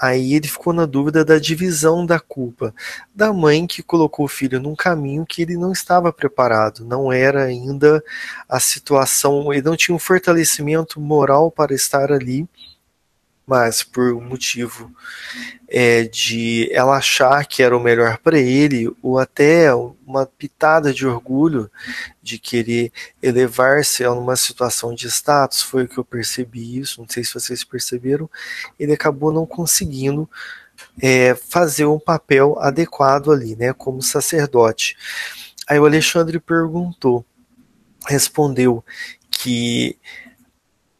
[0.00, 2.72] Aí ele ficou na dúvida da divisão da culpa
[3.14, 7.44] da mãe que colocou o filho num caminho que ele não estava preparado, não era
[7.44, 8.02] ainda
[8.48, 12.48] a situação, ele não tinha um fortalecimento moral para estar ali
[13.48, 14.92] mas por um motivo
[15.66, 19.74] é, de ela achar que era o melhor para ele, ou até
[20.06, 21.70] uma pitada de orgulho
[22.22, 27.08] de querer elevar-se a uma situação de status, foi o que eu percebi isso, não
[27.08, 28.28] sei se vocês perceberam,
[28.78, 30.28] ele acabou não conseguindo
[31.00, 34.94] é, fazer um papel adequado ali, né, como sacerdote.
[35.66, 37.24] Aí o Alexandre perguntou,
[38.06, 38.84] respondeu
[39.30, 39.96] que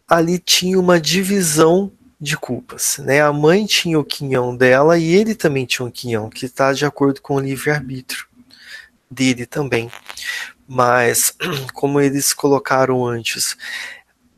[0.08, 2.98] ali tinha uma divisão de culpas.
[2.98, 3.20] Né?
[3.20, 6.84] A mãe tinha o quinhão dela e ele também tinha um quinhão, que está de
[6.84, 8.26] acordo com o livre-arbítrio
[9.10, 9.90] dele também.
[10.66, 11.34] Mas,
[11.72, 13.56] como eles colocaram antes,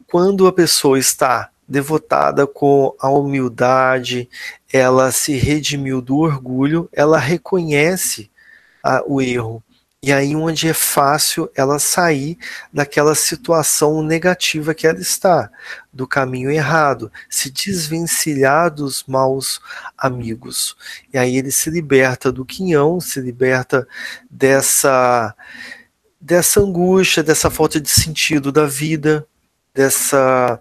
[0.06, 4.28] quando a pessoa está devotada com a humildade,
[4.72, 8.30] ela se redimiu do orgulho, ela reconhece
[8.82, 9.62] a, o erro
[10.02, 12.38] e aí onde é fácil ela sair
[12.72, 15.50] daquela situação negativa que ela está,
[15.92, 19.60] do caminho errado, se desvencilhar dos maus
[19.98, 20.74] amigos.
[21.12, 23.86] E aí ele se liberta do quinhão, se liberta
[24.30, 25.34] dessa
[26.18, 29.26] dessa angústia, dessa falta de sentido da vida,
[29.74, 30.60] dessa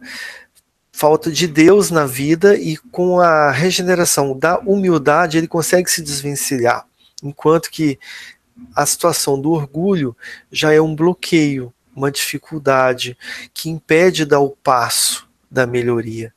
[0.92, 6.86] falta de Deus na vida e com a regeneração da humildade ele consegue se desvencilhar.
[7.24, 8.00] Enquanto que
[8.76, 10.16] a situação do orgulho
[10.52, 13.18] já é um bloqueio, uma dificuldade
[13.54, 16.34] que impede dar o passo da melhoria.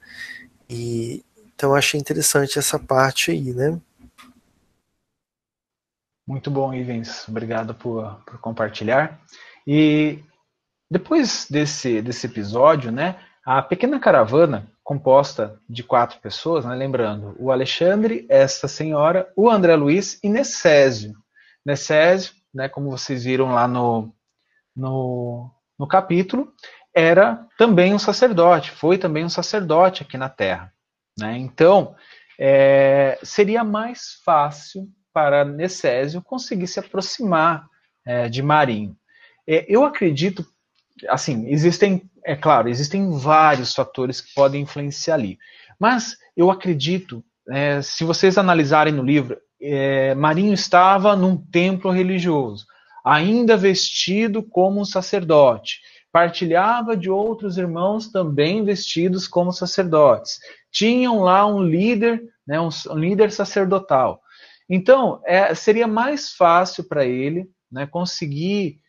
[0.69, 3.79] E então achei interessante essa parte aí, né?
[6.27, 7.29] Muito bom, Ivens.
[7.29, 9.21] Obrigado por, por compartilhar.
[9.67, 10.19] E
[10.91, 17.51] depois desse, desse episódio, né, a pequena caravana, composta de quatro pessoas, né, lembrando, o
[17.51, 21.15] Alexandre, esta senhora, o André Luiz e Necésio.
[21.65, 24.13] Necésio, né, como vocês viram lá no,
[24.75, 26.53] no, no capítulo,
[26.95, 30.73] era também um sacerdote, foi também um sacerdote aqui na Terra.
[31.19, 31.39] Né?
[31.39, 31.95] Então,
[32.39, 37.67] é, seria mais fácil para Necésio conseguir se aproximar
[38.07, 38.97] é, de Marinho.
[39.47, 40.45] É, eu acredito,
[41.09, 45.39] assim, existem, é claro, existem vários fatores que podem influenciar ali,
[45.79, 52.67] mas eu acredito, é, se vocês analisarem no livro, é, Marinho estava num templo religioso,
[53.05, 60.41] ainda vestido como um sacerdote, partilhava de outros irmãos também vestidos como sacerdotes.
[60.71, 64.21] Tinham lá um líder, né, um, um líder sacerdotal.
[64.69, 68.81] Então, é, seria mais fácil para ele né, conseguir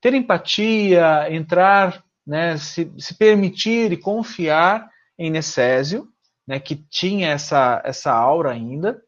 [0.00, 6.08] ter empatia, entrar, né, se, se, permitir e confiar em Necésio,
[6.46, 9.00] né, que tinha essa, essa aura ainda,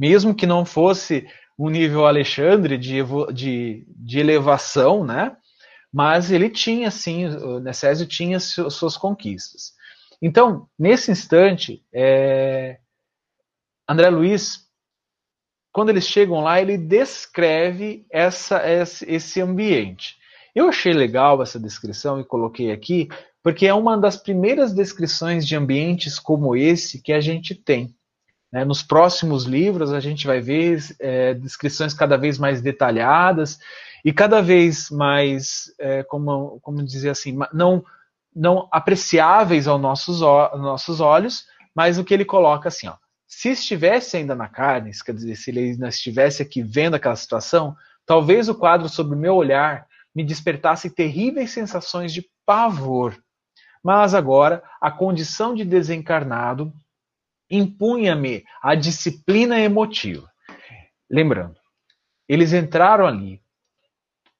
[0.00, 1.28] mesmo que não fosse
[1.58, 3.00] um nível Alexandre de,
[3.34, 5.36] de, de elevação, né?
[5.92, 7.26] Mas ele tinha, sim,
[7.60, 9.74] Necésio tinha suas conquistas.
[10.22, 12.78] Então, nesse instante, é,
[13.86, 14.70] André Luiz,
[15.70, 18.62] quando eles chegam lá, ele descreve essa,
[19.06, 20.16] esse ambiente.
[20.54, 23.06] Eu achei legal essa descrição e coloquei aqui,
[23.42, 27.94] porque é uma das primeiras descrições de ambientes como esse que a gente tem.
[28.52, 28.64] Né?
[28.64, 33.58] Nos próximos livros, a gente vai ver é, descrições cada vez mais detalhadas
[34.04, 37.84] e cada vez mais, é, como, como dizer assim, não,
[38.34, 42.96] não apreciáveis aos nossos, aos nossos olhos, mas o que ele coloca assim, ó,
[43.26, 47.76] se estivesse ainda na carne, quer dizer, se ele ainda estivesse aqui vendo aquela situação,
[48.04, 53.16] talvez o quadro sobre o meu olhar me despertasse terríveis sensações de pavor.
[53.82, 56.72] Mas agora, a condição de desencarnado
[57.50, 60.30] impunha-me a disciplina emotiva.
[61.10, 61.56] Lembrando,
[62.28, 63.40] eles entraram ali.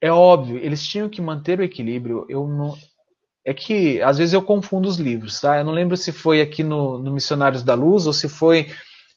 [0.01, 2.25] É óbvio, eles tinham que manter o equilíbrio.
[2.29, 2.77] Eu não,
[3.45, 5.59] é que às vezes eu confundo os livros, tá?
[5.59, 8.69] Eu não lembro se foi aqui no, no Missionários da Luz ou se foi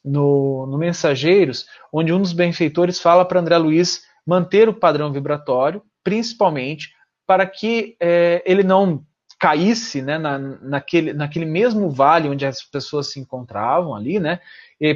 [0.04, 5.82] no, no Mensageiros, onde um dos benfeitores fala para André Luiz manter o padrão vibratório,
[6.02, 6.90] principalmente
[7.26, 9.04] para que é, ele não
[9.44, 14.40] caísse né, na, naquele, naquele mesmo vale onde as pessoas se encontravam ali, né,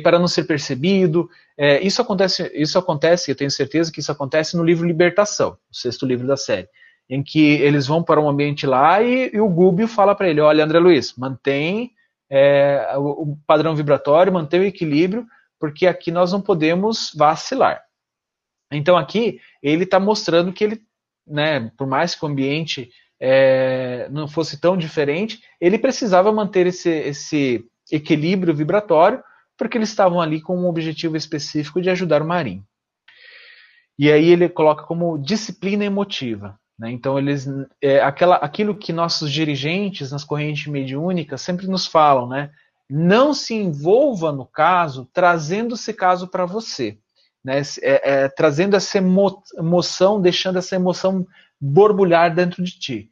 [0.02, 1.28] para não ser percebido.
[1.54, 5.76] É, isso acontece, isso acontece, eu tenho certeza que isso acontece no livro Libertação, o
[5.76, 6.66] sexto livro da série,
[7.10, 10.40] em que eles vão para um ambiente lá e, e o Gúbio fala para ele,
[10.40, 11.90] olha, André Luiz, mantém
[12.30, 15.26] é, o, o padrão vibratório, mantém o equilíbrio,
[15.60, 17.82] porque aqui nós não podemos vacilar.
[18.72, 20.80] Então aqui ele está mostrando que ele,
[21.26, 22.90] né, por mais que o ambiente
[23.20, 29.22] é, não fosse tão diferente, ele precisava manter esse, esse equilíbrio vibratório,
[29.56, 32.64] porque eles estavam ali com um objetivo específico de ajudar o marinho.
[33.98, 36.58] E aí ele coloca como disciplina emotiva.
[36.78, 36.92] Né?
[36.92, 37.48] Então, eles,
[37.82, 42.50] é, aquela, aquilo que nossos dirigentes nas correntes mediúnicas sempre nos falam, né?
[42.88, 46.96] não se envolva no caso trazendo esse caso para você.
[47.44, 47.60] Né?
[47.82, 51.26] É, é, trazendo essa emo emoção, deixando essa emoção
[51.60, 53.10] borbulhar dentro de ti.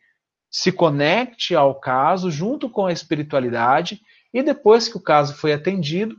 [0.50, 4.00] Se conecte ao caso junto com a espiritualidade
[4.32, 6.16] e depois que o caso foi atendido,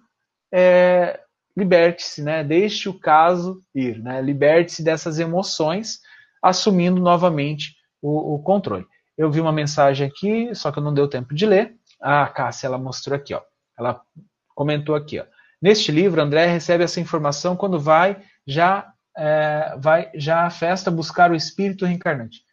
[0.52, 1.20] é,
[1.56, 2.44] liberte-se, né?
[2.44, 4.22] Deixe o caso ir, né?
[4.22, 6.00] Liberte-se dessas emoções,
[6.42, 8.86] assumindo novamente o, o, controle.
[9.18, 11.76] Eu vi uma mensagem aqui, só que não deu tempo de ler.
[12.00, 13.42] Ah, Cássia, ela mostrou aqui, ó.
[13.78, 14.00] Ela
[14.54, 15.26] comentou aqui, ó.
[15.60, 21.32] Neste livro, André recebe essa informação quando vai já é, vai já à festa buscar
[21.32, 22.46] o espírito reencarnante.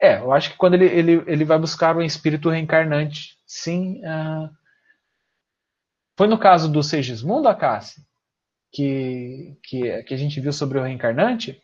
[0.00, 4.00] É, eu acho que quando ele, ele, ele vai buscar o espírito reencarnante, sim.
[4.04, 4.48] Uh...
[6.16, 8.02] Foi no caso do Segismundo, Acácia,
[8.72, 11.60] que, que, que a gente viu sobre o reencarnante?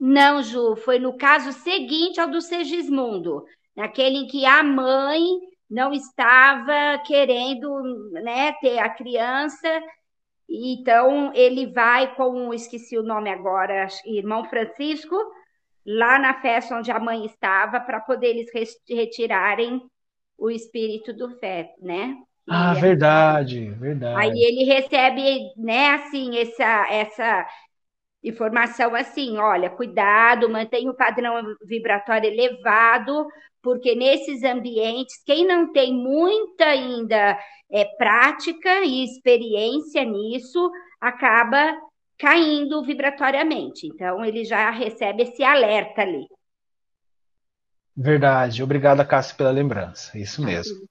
[0.00, 3.44] Não, Ju, foi no caso seguinte ao do Segismundo,
[3.76, 5.22] naquele em que a mãe
[5.70, 7.82] não estava querendo
[8.22, 9.68] né, ter a criança
[10.48, 15.16] então, ele vai com, esqueci o nome agora, irmão Francisco,
[15.86, 18.50] lá na festa onde a mãe estava, para poder eles
[18.88, 19.82] retirarem
[20.38, 22.16] o espírito do feto, né?
[22.48, 24.20] Ah, verdade, verdade.
[24.20, 27.46] Aí ele recebe, né, assim, essa, essa
[28.24, 33.26] informação assim, olha, cuidado, mantenha o padrão vibratório elevado,
[33.62, 37.38] porque nesses ambientes, quem não tem muita ainda
[37.70, 40.70] é, prática e experiência nisso,
[41.00, 41.76] acaba
[42.18, 43.86] caindo vibratoriamente.
[43.86, 46.26] Então, ele já recebe esse alerta ali.
[47.96, 48.62] Verdade.
[48.62, 50.18] Obrigada, Cássio, pela lembrança.
[50.18, 50.86] Isso mesmo.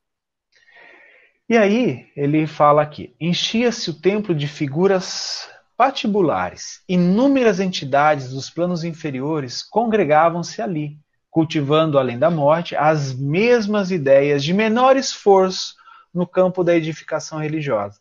[1.50, 6.82] E aí, ele fala aqui: enchia-se o templo de figuras patibulares.
[6.88, 10.98] Inúmeras entidades dos planos inferiores congregavam-se ali
[11.34, 15.76] cultivando além da morte as mesmas ideias de menor esforço
[16.14, 18.00] no campo da edificação religiosa.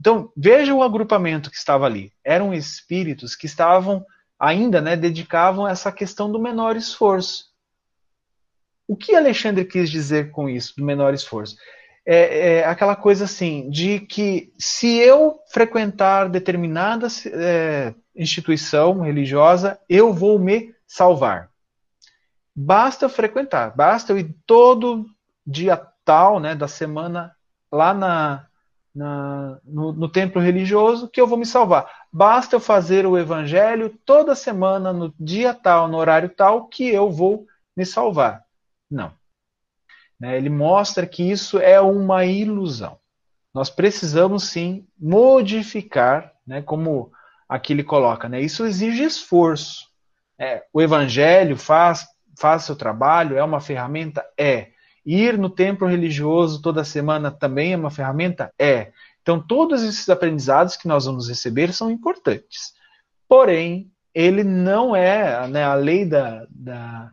[0.00, 2.10] Então, veja o agrupamento que estava ali.
[2.24, 4.04] Eram espíritos que estavam
[4.40, 7.52] ainda, né, dedicavam essa questão do menor esforço.
[8.88, 11.56] O que Alexandre quis dizer com isso, do menor esforço?
[12.04, 20.12] É, é aquela coisa assim, de que se eu frequentar determinada é, instituição religiosa, eu
[20.12, 21.48] vou me salvar.
[22.54, 25.06] Basta eu frequentar, basta eu ir todo
[25.46, 27.34] dia tal, né, da semana
[27.70, 28.46] lá na,
[28.94, 31.90] na no, no templo religioso que eu vou me salvar.
[32.12, 37.10] Basta eu fazer o evangelho toda semana, no dia tal, no horário tal, que eu
[37.10, 37.46] vou
[37.76, 38.44] me salvar.
[38.90, 39.12] Não.
[40.22, 42.96] Né, ele mostra que isso é uma ilusão.
[43.52, 47.10] Nós precisamos sim modificar, né, como
[47.48, 49.88] aqui ele coloca, né, isso exige esforço.
[50.38, 52.06] É, o evangelho faz,
[52.38, 54.24] faz seu trabalho, é uma ferramenta?
[54.38, 54.68] É.
[55.04, 58.52] Ir no templo religioso toda semana também é uma ferramenta?
[58.56, 58.92] É.
[59.22, 62.72] Então, todos esses aprendizados que nós vamos receber são importantes.
[63.28, 67.10] Porém, ele não é, né, a lei da, da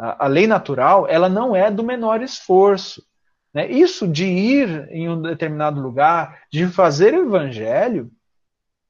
[0.00, 3.04] a, a, lei natural, ela não é do menor esforço.
[3.52, 3.70] Né?
[3.70, 8.10] Isso de ir em um determinado lugar, de fazer o evangelho,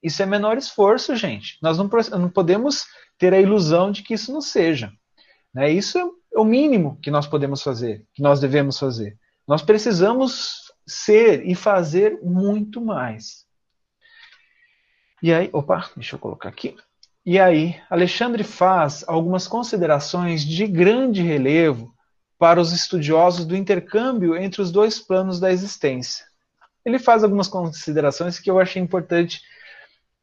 [0.00, 1.58] isso é menor esforço, gente.
[1.60, 2.86] Nós não, não podemos
[3.18, 4.92] ter a ilusão de que isso não seja.
[5.52, 5.70] Né?
[5.70, 9.18] Isso é o mínimo que nós podemos fazer, que nós devemos fazer.
[9.46, 13.44] Nós precisamos ser e fazer muito mais.
[15.22, 16.76] E aí, opa, deixa eu colocar aqui.
[17.24, 21.94] E aí, Alexandre faz algumas considerações de grande relevo
[22.38, 26.24] para os estudiosos do intercâmbio entre os dois planos da existência.
[26.82, 29.42] Ele faz algumas considerações que eu achei importante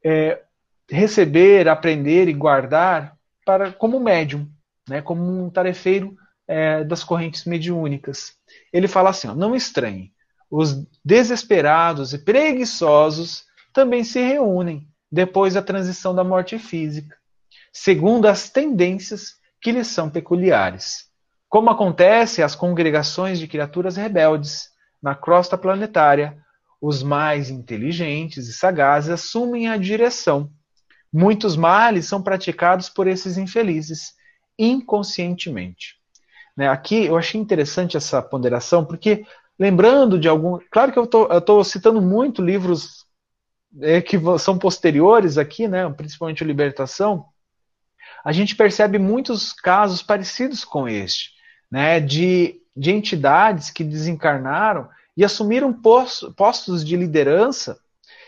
[0.04, 0.41] é,
[0.89, 4.50] receber, aprender e guardar para como médium,
[4.89, 6.18] né, como um tarefeiro
[6.48, 8.36] é, das correntes mediúnicas.
[8.74, 10.12] Ele fala assim: ó, não estranhe,
[10.50, 17.16] os desesperados e preguiçosos também se reúnem depois da transição da morte física,
[17.72, 21.08] segundo as tendências que lhes são peculiares.
[21.49, 24.70] Como acontece às congregações de criaturas rebeldes
[25.01, 26.38] na crosta planetária,
[26.82, 30.51] os mais inteligentes e sagazes assumem a direção.
[31.12, 34.14] Muitos males são praticados por esses infelizes,
[34.60, 35.95] inconscientemente.
[36.55, 39.26] Né, aqui eu achei interessante essa ponderação, porque
[39.58, 40.60] lembrando de algum.
[40.72, 43.07] Claro que eu estou citando muito livros
[44.05, 47.26] que são posteriores aqui, né, principalmente o Libertação.
[48.24, 51.32] A gente percebe muitos casos parecidos com este,
[51.72, 55.74] né, de, de entidades que desencarnaram e assumiram
[56.36, 57.80] postos de liderança,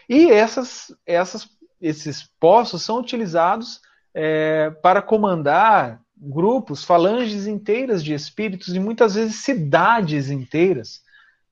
[0.07, 1.47] e essas, essas,
[1.79, 3.79] esses postos são utilizados
[4.13, 11.01] é, para comandar grupos, falanges inteiras de espíritos e muitas vezes cidades inteiras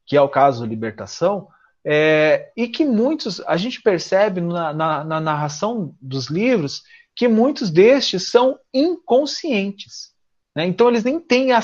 [0.07, 1.49] que é o caso libertação,
[1.89, 6.83] é, e que muitos, a gente percebe na, na, na, narração dos livros,
[7.15, 10.09] que muitos destes são inconscientes.
[10.53, 10.65] Né?
[10.65, 11.61] Então, eles nem têm a,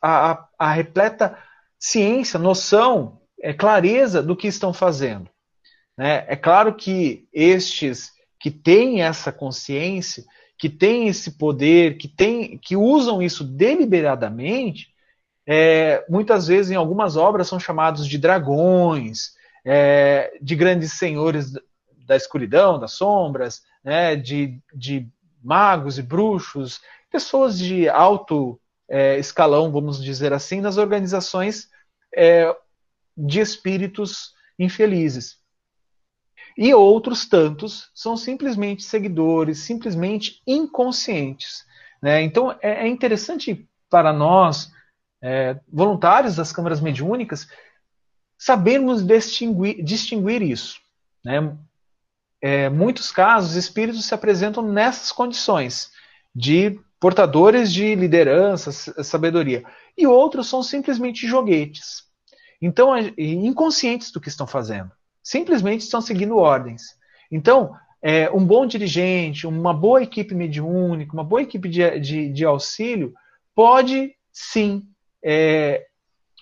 [0.00, 1.36] a, a repleta
[1.76, 5.28] ciência, noção, é, clareza do que estão fazendo.
[5.98, 6.24] Né?
[6.28, 10.22] É claro que estes que têm essa consciência,
[10.56, 14.94] que têm esse poder, que, tem, que usam isso deliberadamente,
[15.44, 19.34] é, muitas vezes em algumas obras são chamados de dragões,
[19.64, 21.52] é, de grandes senhores
[22.06, 25.08] da escuridão, das sombras, né, de, de
[25.42, 31.68] magos e bruxos, pessoas de alto é, escalão, vamos dizer assim, nas organizações
[32.14, 32.54] é,
[33.16, 35.38] de espíritos infelizes.
[36.56, 41.64] E outros tantos são simplesmente seguidores, simplesmente inconscientes.
[42.00, 42.22] Né?
[42.22, 44.72] Então é, é interessante para nós
[45.22, 47.48] é, voluntários das câmaras mediúnicas,
[48.44, 50.78] sabermos distinguir, distinguir isso.
[51.24, 51.56] Né?
[52.42, 55.90] É, muitos casos, espíritos se apresentam nessas condições
[56.36, 58.70] de portadores de liderança,
[59.02, 59.64] sabedoria,
[59.96, 62.04] e outros são simplesmente joguetes.
[62.60, 64.92] Então, inconscientes do que estão fazendo,
[65.22, 66.82] simplesmente estão seguindo ordens.
[67.32, 72.44] Então, é, um bom dirigente, uma boa equipe mediúnica, uma boa equipe de, de, de
[72.44, 73.14] auxílio
[73.54, 74.82] pode sim
[75.24, 75.86] é,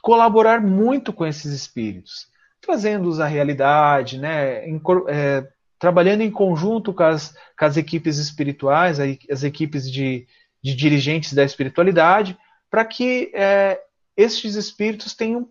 [0.02, 2.26] colaborar muito com esses espíritos,
[2.60, 5.48] trazendo-os à realidade, né, em, é,
[5.78, 8.98] trabalhando em conjunto com as, com as equipes espirituais,
[9.30, 10.26] as equipes de,
[10.62, 12.36] de dirigentes da espiritualidade,
[12.68, 13.80] para que é,
[14.16, 15.48] estes espíritos tenham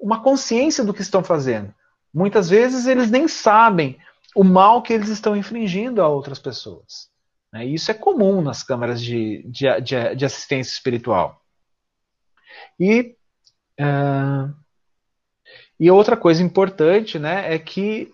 [0.00, 1.72] uma consciência do que estão fazendo.
[2.12, 3.98] Muitas vezes eles nem sabem
[4.34, 7.10] o mal que eles estão infringindo a outras pessoas.
[7.52, 7.66] Né?
[7.66, 11.40] Isso é comum nas câmaras de, de, de, de assistência espiritual.
[12.80, 13.16] E,
[13.80, 14.54] uh,
[15.78, 18.12] e outra coisa importante né, é que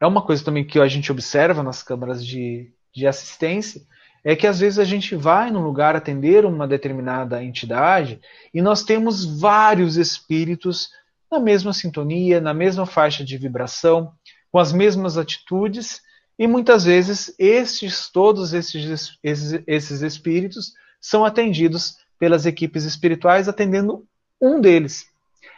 [0.00, 3.82] é uma coisa também que a gente observa nas câmaras de, de assistência,
[4.24, 8.20] é que às vezes a gente vai num lugar atender uma determinada entidade
[8.52, 10.90] e nós temos vários espíritos
[11.30, 14.12] na mesma sintonia, na mesma faixa de vibração,
[14.50, 16.00] com as mesmas atitudes,
[16.38, 24.04] e muitas vezes estes, todos esses, esses, esses espíritos são atendidos pelas equipes espirituais, atendendo
[24.40, 25.06] um deles,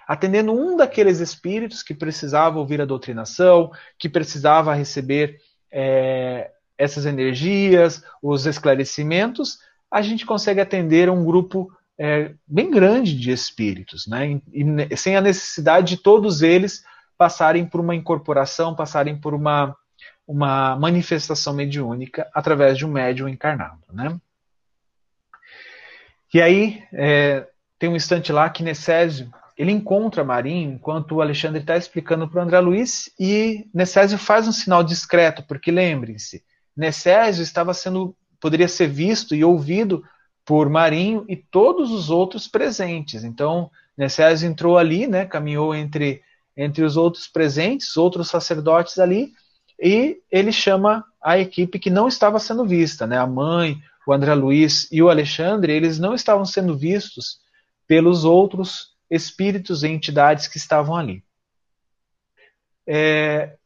[0.06, 5.40] atendendo um daqueles espíritos que precisava ouvir a doutrinação, que precisava receber
[5.72, 9.58] é, essas energias, os esclarecimentos,
[9.90, 14.40] a gente consegue atender um grupo é, bem grande de espíritos, né?
[14.52, 16.82] E, e, sem a necessidade de todos eles
[17.18, 19.76] passarem por uma incorporação, passarem por uma,
[20.26, 24.18] uma manifestação mediúnica através de um médium encarnado, né?
[26.32, 27.46] E aí é,
[27.78, 32.40] tem um instante lá que Necésio ele encontra Marinho enquanto o Alexandre está explicando para
[32.40, 36.42] o André Luiz e Necésio faz um sinal discreto, porque lembrem-se,
[36.74, 40.02] Necésio estava sendo, poderia ser visto e ouvido
[40.46, 43.22] por Marinho e todos os outros presentes.
[43.22, 46.22] Então, Necésio entrou ali, né, caminhou entre,
[46.56, 49.32] entre os outros presentes, outros sacerdotes ali,
[49.78, 53.76] e ele chama a equipe que não estava sendo vista, né, a mãe,
[54.10, 57.38] o André Luiz e o Alexandre, eles não estavam sendo vistos
[57.86, 61.24] pelos outros espíritos e entidades que estavam ali.
[62.86, 63.56] É,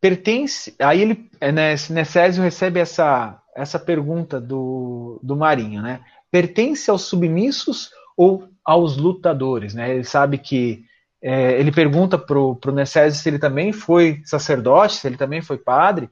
[0.00, 0.74] pertence.
[0.80, 6.04] Aí ele, é, né, Necésio recebe essa, essa pergunta do, do Marinho, né?
[6.28, 9.94] Pertence aos submissos ou aos lutadores, né?
[9.94, 10.84] Ele sabe que
[11.22, 15.56] é, ele pergunta pro, pro Necésio se ele também foi sacerdote, se ele também foi
[15.56, 16.10] padre.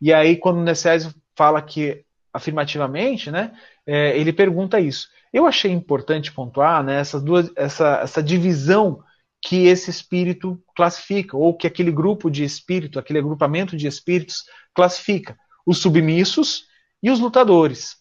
[0.00, 2.04] E aí quando o Necésio fala que
[2.34, 3.52] afirmativamente, né?
[3.86, 5.08] É, ele pergunta isso.
[5.32, 9.02] Eu achei importante pontuar né, essas duas, essa, essa divisão
[9.40, 15.36] que esse espírito classifica, ou que aquele grupo de espírito, aquele agrupamento de espíritos classifica.
[15.64, 16.64] Os submissos
[17.00, 17.96] e os lutadores.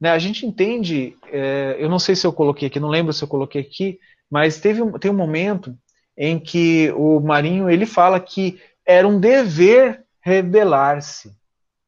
[0.00, 3.22] Né, a gente entende, é, eu não sei se eu coloquei aqui, não lembro se
[3.22, 3.98] eu coloquei aqui,
[4.30, 5.76] mas teve um, tem um momento
[6.16, 11.36] em que o Marinho ele fala que era um dever rebelar-se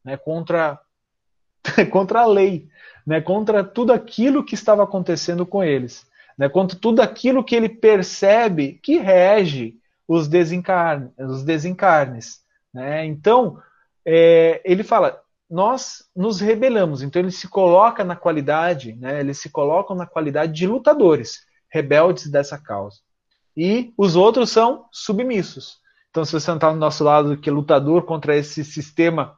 [0.04, 0.78] né, contra,
[1.90, 2.68] contra a lei,
[3.06, 6.08] né, contra tudo aquilo que estava acontecendo com eles
[6.40, 9.76] né, contra tudo aquilo que ele percebe que rege
[10.08, 12.40] os, desencarne, os desencarnes.
[12.72, 13.04] Né?
[13.04, 13.58] Então,
[14.06, 17.02] é, ele fala, nós nos rebelamos.
[17.02, 21.40] Então, ele se coloca na qualidade, né, eles se colocam na qualidade de lutadores,
[21.70, 23.00] rebeldes dessa causa.
[23.54, 25.78] E os outros são submissos.
[26.08, 29.36] Então, se você está no nosso lado, que é lutador contra esse sistema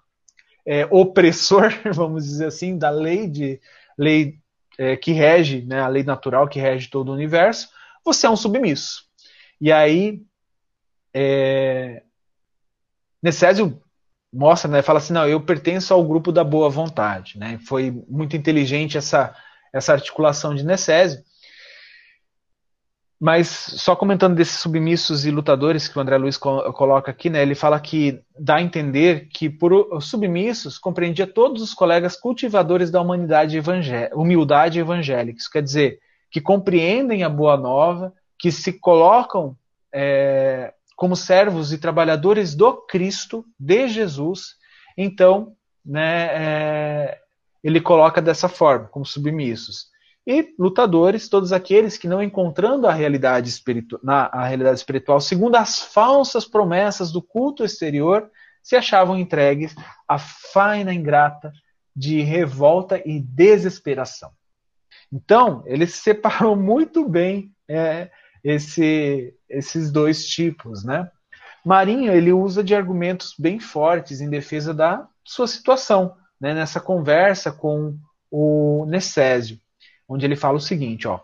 [0.66, 3.60] é, opressor, vamos dizer assim, da lei de
[3.98, 4.38] lei
[4.78, 7.68] é, que rege, né, a lei natural que rege todo o universo,
[8.04, 9.04] você é um submisso.
[9.60, 10.22] E aí,
[11.14, 12.02] é,
[13.22, 13.80] Necésio
[14.32, 17.38] mostra, né, fala assim, não, eu pertenço ao grupo da boa vontade.
[17.38, 19.34] Né, foi muito inteligente essa,
[19.72, 21.22] essa articulação de Necésio.
[23.24, 27.54] Mas só comentando desses submissos e lutadores que o André Luiz coloca aqui, né, ele
[27.54, 33.56] fala que dá a entender que por submissos compreendia todos os colegas cultivadores da humanidade
[33.56, 35.38] evangélica, humildade evangélica.
[35.38, 36.00] Isso quer dizer
[36.32, 39.56] que compreendem a boa nova, que se colocam
[39.94, 44.56] é, como servos e trabalhadores do Cristo, de Jesus.
[44.98, 45.52] Então,
[45.86, 47.18] né, é,
[47.62, 49.91] ele coloca dessa forma, como submissos
[50.26, 55.56] e lutadores, todos aqueles que não encontrando a realidade, espiritu na, a realidade espiritual segundo
[55.56, 58.30] as falsas promessas do culto exterior,
[58.62, 59.74] se achavam entregues
[60.06, 61.52] à faina ingrata
[61.94, 64.30] de revolta e desesperação.
[65.12, 68.08] Então, ele separou muito bem é,
[68.44, 71.10] esse, esses dois tipos, né?
[71.64, 77.52] Marinho ele usa de argumentos bem fortes em defesa da sua situação, né, nessa conversa
[77.52, 77.96] com
[78.30, 79.60] o Necésio
[80.12, 81.20] onde ele fala o seguinte, ó.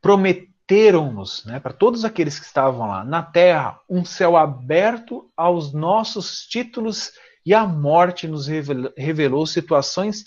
[0.00, 6.46] Prometeram-nos, né, para todos aqueles que estavam lá na terra, um céu aberto aos nossos
[6.46, 7.12] títulos
[7.44, 10.24] e a morte nos revelou situações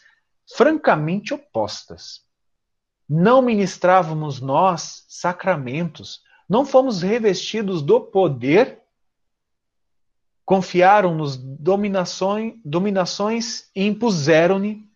[0.55, 2.21] francamente opostas.
[3.09, 8.81] Não ministrávamos nós sacramentos, não fomos revestidos do poder,
[10.45, 14.87] confiaram-nos dominações, dominações e impuseram-lhe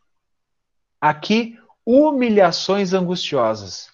[0.99, 3.89] aqui humilhações angustiosas.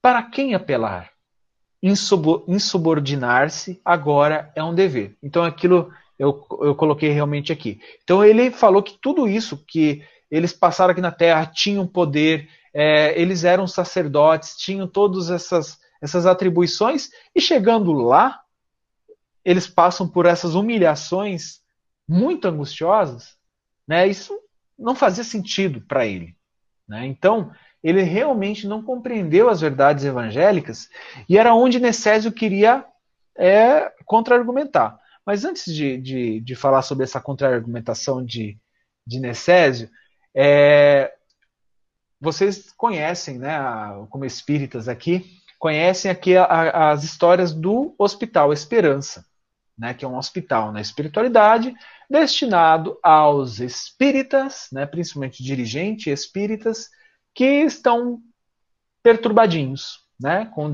[0.00, 1.10] Para quem apelar?
[1.82, 5.16] Insubordinar-se agora é um dever.
[5.22, 7.80] Então aquilo eu, eu coloquei realmente aqui.
[8.02, 13.18] Então ele falou que tudo isso que eles passaram aqui na Terra tinham poder, é,
[13.20, 18.40] eles eram sacerdotes, tinham todas essas, essas atribuições, e chegando lá,
[19.44, 21.60] eles passam por essas humilhações
[22.06, 23.36] muito angustiosas,
[23.86, 24.06] né?
[24.06, 24.38] Isso
[24.78, 26.36] não fazia sentido para ele,
[26.88, 27.06] né?
[27.06, 30.88] Então ele realmente não compreendeu as verdades evangélicas
[31.28, 32.84] e era onde Necésio queria
[33.38, 34.98] é, contra-argumentar.
[35.24, 38.58] Mas antes de, de, de, falar sobre essa contra-argumentação de,
[39.06, 39.88] de Necésio,
[40.34, 41.12] é,
[42.20, 43.58] vocês conhecem, né,
[44.10, 45.24] como espíritas aqui,
[45.58, 49.24] conhecem aqui a, a, as histórias do Hospital Esperança,
[49.78, 51.74] né, que é um hospital na espiritualidade
[52.10, 56.88] destinado aos espíritas, né, principalmente dirigentes espíritas,
[57.34, 58.20] que estão
[59.02, 60.70] perturbadinhos, né, com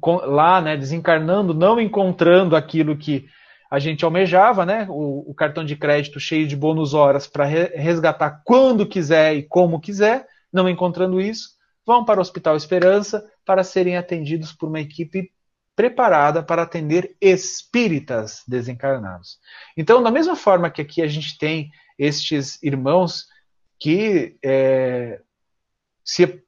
[0.00, 3.26] com, lá, né, desencarnando, não encontrando aquilo que
[3.68, 7.64] a gente almejava, né, o, o cartão de crédito cheio de bônus horas para re
[7.74, 11.50] resgatar quando quiser e como quiser, não encontrando isso,
[11.84, 15.32] vão para o Hospital Esperança para serem atendidos por uma equipe
[15.74, 19.38] preparada para atender espíritas desencarnados.
[19.76, 23.26] Então, da mesma forma que aqui a gente tem estes irmãos
[23.78, 25.20] que é,
[26.04, 26.42] se,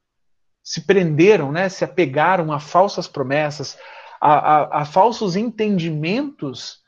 [0.62, 3.78] se prenderam, né, se apegaram a falsas promessas,
[4.20, 6.82] a, a, a falsos entendimentos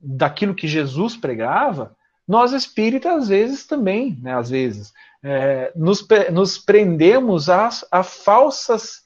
[0.00, 6.58] daquilo que Jesus pregava, nós espíritas, às vezes também, né, às vezes, é, nos, nos
[6.58, 9.01] prendemos a, a falsas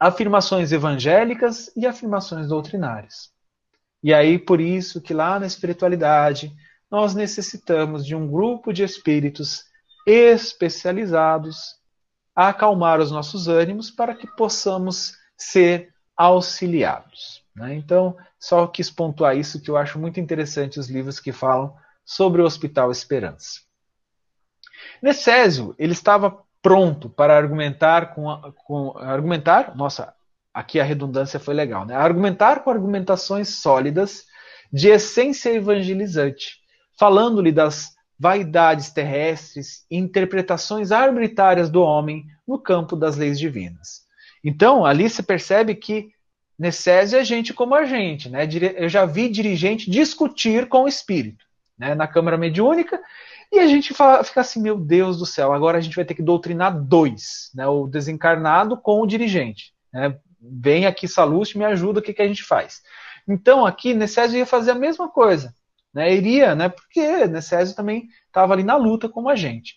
[0.00, 3.30] afirmações evangélicas e afirmações doutrinárias.
[4.02, 6.50] E aí, por isso que lá na espiritualidade,
[6.90, 9.64] nós necessitamos de um grupo de espíritos
[10.06, 11.76] especializados
[12.34, 17.44] a acalmar os nossos ânimos para que possamos ser auxiliados.
[17.54, 17.74] Né?
[17.74, 22.40] Então, só quis pontuar isso que eu acho muito interessante os livros que falam sobre
[22.40, 23.60] o Hospital Esperança.
[25.02, 30.14] Necésio, ele estava pronto para argumentar com, com argumentar, nossa,
[30.52, 31.94] aqui a redundância foi legal, né?
[31.94, 34.24] Argumentar com argumentações sólidas
[34.72, 36.58] de essência evangelizante,
[36.98, 44.02] falando-lhe das vaidades terrestres e interpretações arbitrárias do homem no campo das leis divinas.
[44.44, 46.10] Então, ali se percebe que
[46.58, 48.46] Necésio é gente como a gente, né?
[48.76, 51.44] Eu já vi dirigente discutir com o espírito,
[51.78, 51.94] né?
[51.94, 53.00] Na Câmara Mediúnica,
[53.52, 56.14] e a gente fala, fica assim, meu Deus do céu, agora a gente vai ter
[56.14, 57.66] que doutrinar dois, né?
[57.66, 59.74] O desencarnado com o dirigente.
[59.92, 60.16] Né?
[60.40, 62.80] Vem aqui, Salute, me ajuda, o que, que a gente faz?
[63.28, 65.54] Então, aqui, Necésio ia fazer a mesma coisa.
[65.92, 66.14] Né?
[66.14, 66.68] Iria, né?
[66.68, 69.76] Porque Necésio também estava ali na luta como a gente.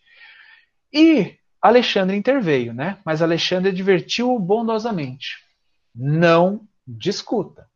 [0.91, 2.99] E Alexandre interveio, né?
[3.03, 5.37] Mas Alexandre advertiu bondosamente:
[5.95, 7.67] não discuta.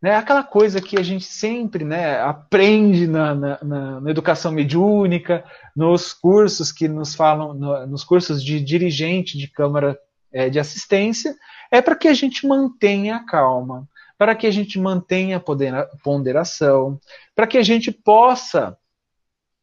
[0.00, 5.44] Né, aquela coisa que a gente sempre né, aprende na, na, na, educação mediúnica,
[5.76, 10.00] nos cursos que nos falam, no, nos cursos de dirigente de Câmara
[10.32, 11.36] é, de Assistência,
[11.70, 13.86] é para que a gente mantenha a calma,
[14.16, 16.98] para que a gente mantenha a ponderação,
[17.34, 18.76] para que a gente possa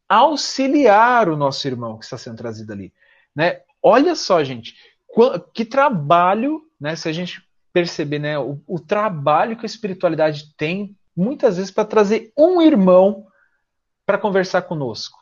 [0.08, 2.94] auxiliar o nosso irmão que está sendo trazido ali.
[3.36, 3.62] Né?
[3.82, 4.76] Olha só, gente,
[5.54, 7.47] que trabalho, né, se a gente
[7.78, 13.28] perceber né, o, o trabalho que a espiritualidade tem, muitas vezes, para trazer um irmão
[14.03, 15.19] para conversar conosco,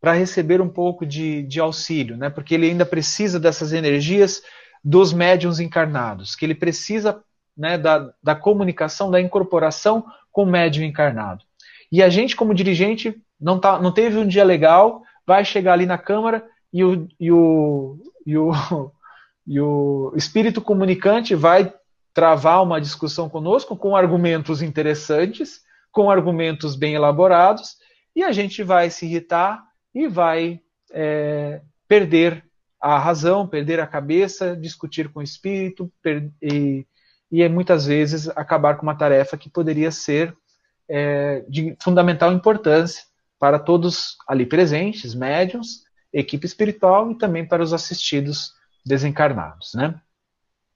[0.00, 4.42] para receber um pouco de, de auxílio, né, porque ele ainda precisa dessas energias
[4.82, 7.22] dos médiums encarnados, que ele precisa
[7.56, 11.44] né, da, da comunicação, da incorporação com o médium encarnado.
[11.92, 15.86] E a gente, como dirigente, não, tá, não teve um dia legal, vai chegar ali
[15.86, 18.50] na Câmara e o, e o, e o,
[19.46, 21.72] e o espírito comunicante vai
[22.14, 27.76] travar uma discussão conosco com argumentos interessantes, com argumentos bem elaborados,
[28.14, 29.62] e a gente vai se irritar
[29.92, 30.60] e vai
[30.92, 32.44] é, perder
[32.80, 35.92] a razão, perder a cabeça, discutir com o espírito
[36.40, 36.86] e,
[37.32, 40.36] e muitas vezes acabar com uma tarefa que poderia ser
[40.88, 43.02] é, de fundamental importância
[43.38, 48.52] para todos ali presentes, médiums, equipe espiritual e também para os assistidos
[48.86, 50.00] desencarnados, né?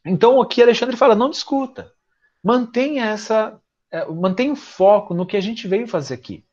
[0.05, 1.93] Então aqui Alexandre fala, não discuta.
[2.43, 6.45] Mantenha essa, é, mantenha o foco no que a gente veio fazer aqui,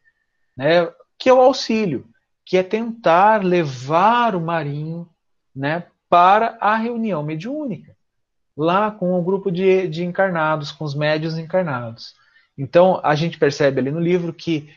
[0.56, 0.92] né?
[1.18, 2.08] Que é o auxílio,
[2.46, 5.10] que é tentar levar o marinho,
[5.56, 7.96] né, para a reunião mediúnica,
[8.56, 12.14] lá com o grupo de, de encarnados, com os médios encarnados.
[12.58, 14.70] Então a gente percebe ali no livro que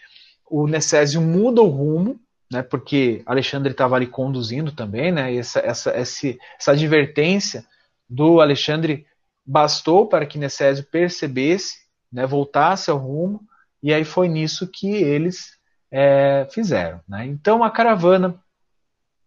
[0.49, 2.19] o Necésio muda o rumo,
[2.51, 7.67] né, porque Alexandre estava ali conduzindo também, né, essa, essa, essa advertência
[8.09, 9.07] do Alexandre
[9.45, 11.79] bastou para que Necésio percebesse,
[12.13, 13.43] né, voltasse ao rumo,
[13.83, 15.59] e aí foi nisso que eles
[15.91, 17.01] é, fizeram.
[17.09, 17.27] Né?
[17.27, 18.35] Então a caravana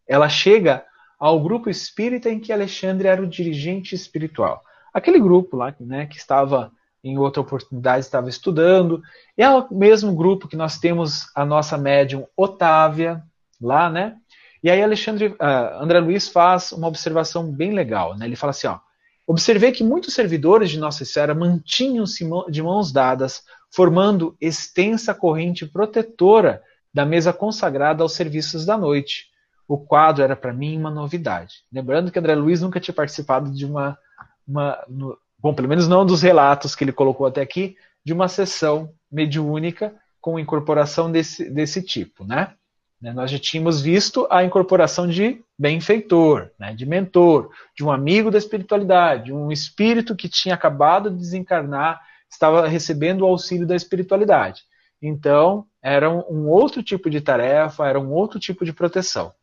[0.07, 0.85] ela chega
[1.19, 4.61] ao grupo espírita em que Alexandre era o dirigente espiritual.
[4.93, 6.71] Aquele grupo lá né, que estava
[7.03, 9.01] em outra oportunidade estava estudando.
[9.37, 13.23] É o mesmo grupo que nós temos a nossa médium Otávia,
[13.59, 14.17] lá, né?
[14.63, 18.25] E aí Alexandre, uh, André Luiz faz uma observação bem legal, né?
[18.25, 18.79] Ele fala assim, ó,
[19.25, 23.43] observei que muitos servidores de nossa esfera mantinham-se de mãos dadas,
[23.73, 26.61] formando extensa corrente protetora
[26.93, 29.31] da mesa consagrada aos serviços da noite.
[29.67, 31.63] O quadro era para mim uma novidade.
[31.71, 33.97] Lembrando que André Luiz nunca tinha participado de uma,
[34.45, 38.27] uma no, bom, pelo menos não dos relatos que ele colocou até aqui, de uma
[38.27, 42.53] sessão mediúnica com incorporação desse, desse tipo, né?
[43.01, 43.11] Né?
[43.11, 46.73] Nós já tínhamos visto a incorporação de benfeitor, né?
[46.73, 51.99] de mentor, de um amigo da espiritualidade, um espírito que tinha acabado de desencarnar,
[52.29, 54.61] estava recebendo o auxílio da espiritualidade.
[55.01, 59.33] Então, era um, outro tipo de tarefa, era um outro tipo de proteção.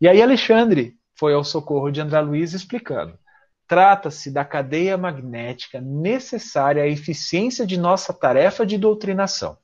[0.00, 3.18] E aí Alexandre foi ao socorro de André Luiz explicando.
[3.66, 9.58] Trata-se da cadeia magnética necessária à eficiência de nossa tarefa de doutrinação.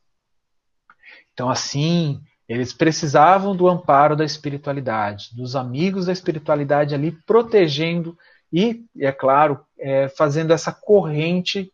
[1.33, 8.17] Então, assim, eles precisavam do amparo da espiritualidade, dos amigos da espiritualidade ali protegendo
[8.51, 11.71] e, é claro, é, fazendo essa corrente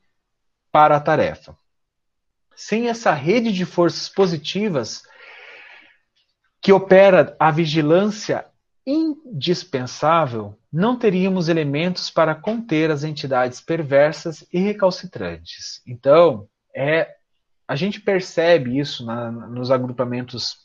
[0.73, 1.57] para a tarefa.
[2.57, 5.03] Sem essa rede de forças positivas
[6.61, 8.45] que opera a vigilância
[8.85, 15.81] indispensável, não teríamos elementos para conter as entidades perversas e recalcitrantes.
[15.87, 17.15] Então, é
[17.67, 20.64] a gente percebe isso na, nos agrupamentos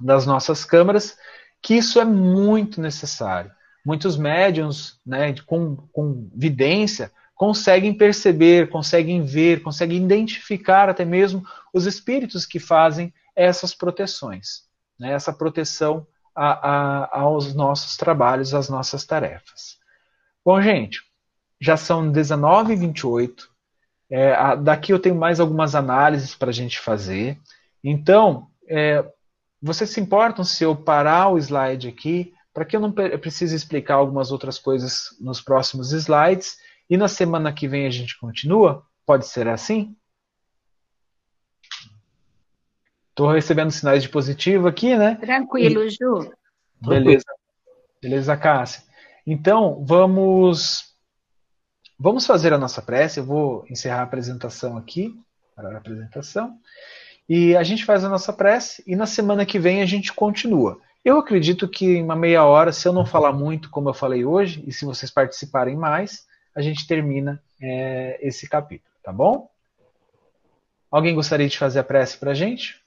[0.00, 1.16] das nossas câmaras,
[1.62, 3.50] que isso é muito necessário.
[3.84, 11.86] Muitos médiums, né, com, com vidência, conseguem perceber, conseguem ver, conseguem identificar até mesmo os
[11.86, 14.62] espíritos que fazem essas proteções,
[14.98, 19.78] né, essa proteção a, a, aos nossos trabalhos, às nossas tarefas.
[20.44, 21.00] Bom, gente,
[21.60, 23.48] já são 19h28.
[24.10, 27.38] É, daqui eu tenho mais algumas análises para a gente fazer.
[27.82, 29.04] Então, é,
[29.64, 33.94] vocês se importam se eu parar o slide aqui, para que eu não precise explicar
[33.94, 36.58] algumas outras coisas nos próximos slides,
[36.88, 38.86] e na semana que vem a gente continua?
[39.06, 39.96] Pode ser assim?
[43.08, 45.14] Estou recebendo sinais de positivo aqui, né?
[45.14, 46.30] Tranquilo, Ju.
[46.80, 47.24] Beleza.
[48.02, 48.82] Beleza, Cássia.
[49.26, 50.94] Então, vamos
[51.98, 53.20] vamos fazer a nossa prece.
[53.20, 55.18] Eu vou encerrar a apresentação aqui.
[55.54, 56.58] Para a apresentação.
[57.28, 60.78] E a gente faz a nossa prece e na semana que vem a gente continua.
[61.04, 64.24] Eu acredito que em uma meia hora, se eu não falar muito como eu falei
[64.24, 69.50] hoje, e se vocês participarem mais, a gente termina é, esse capítulo, tá bom?
[70.90, 72.83] Alguém gostaria de fazer a prece para a gente?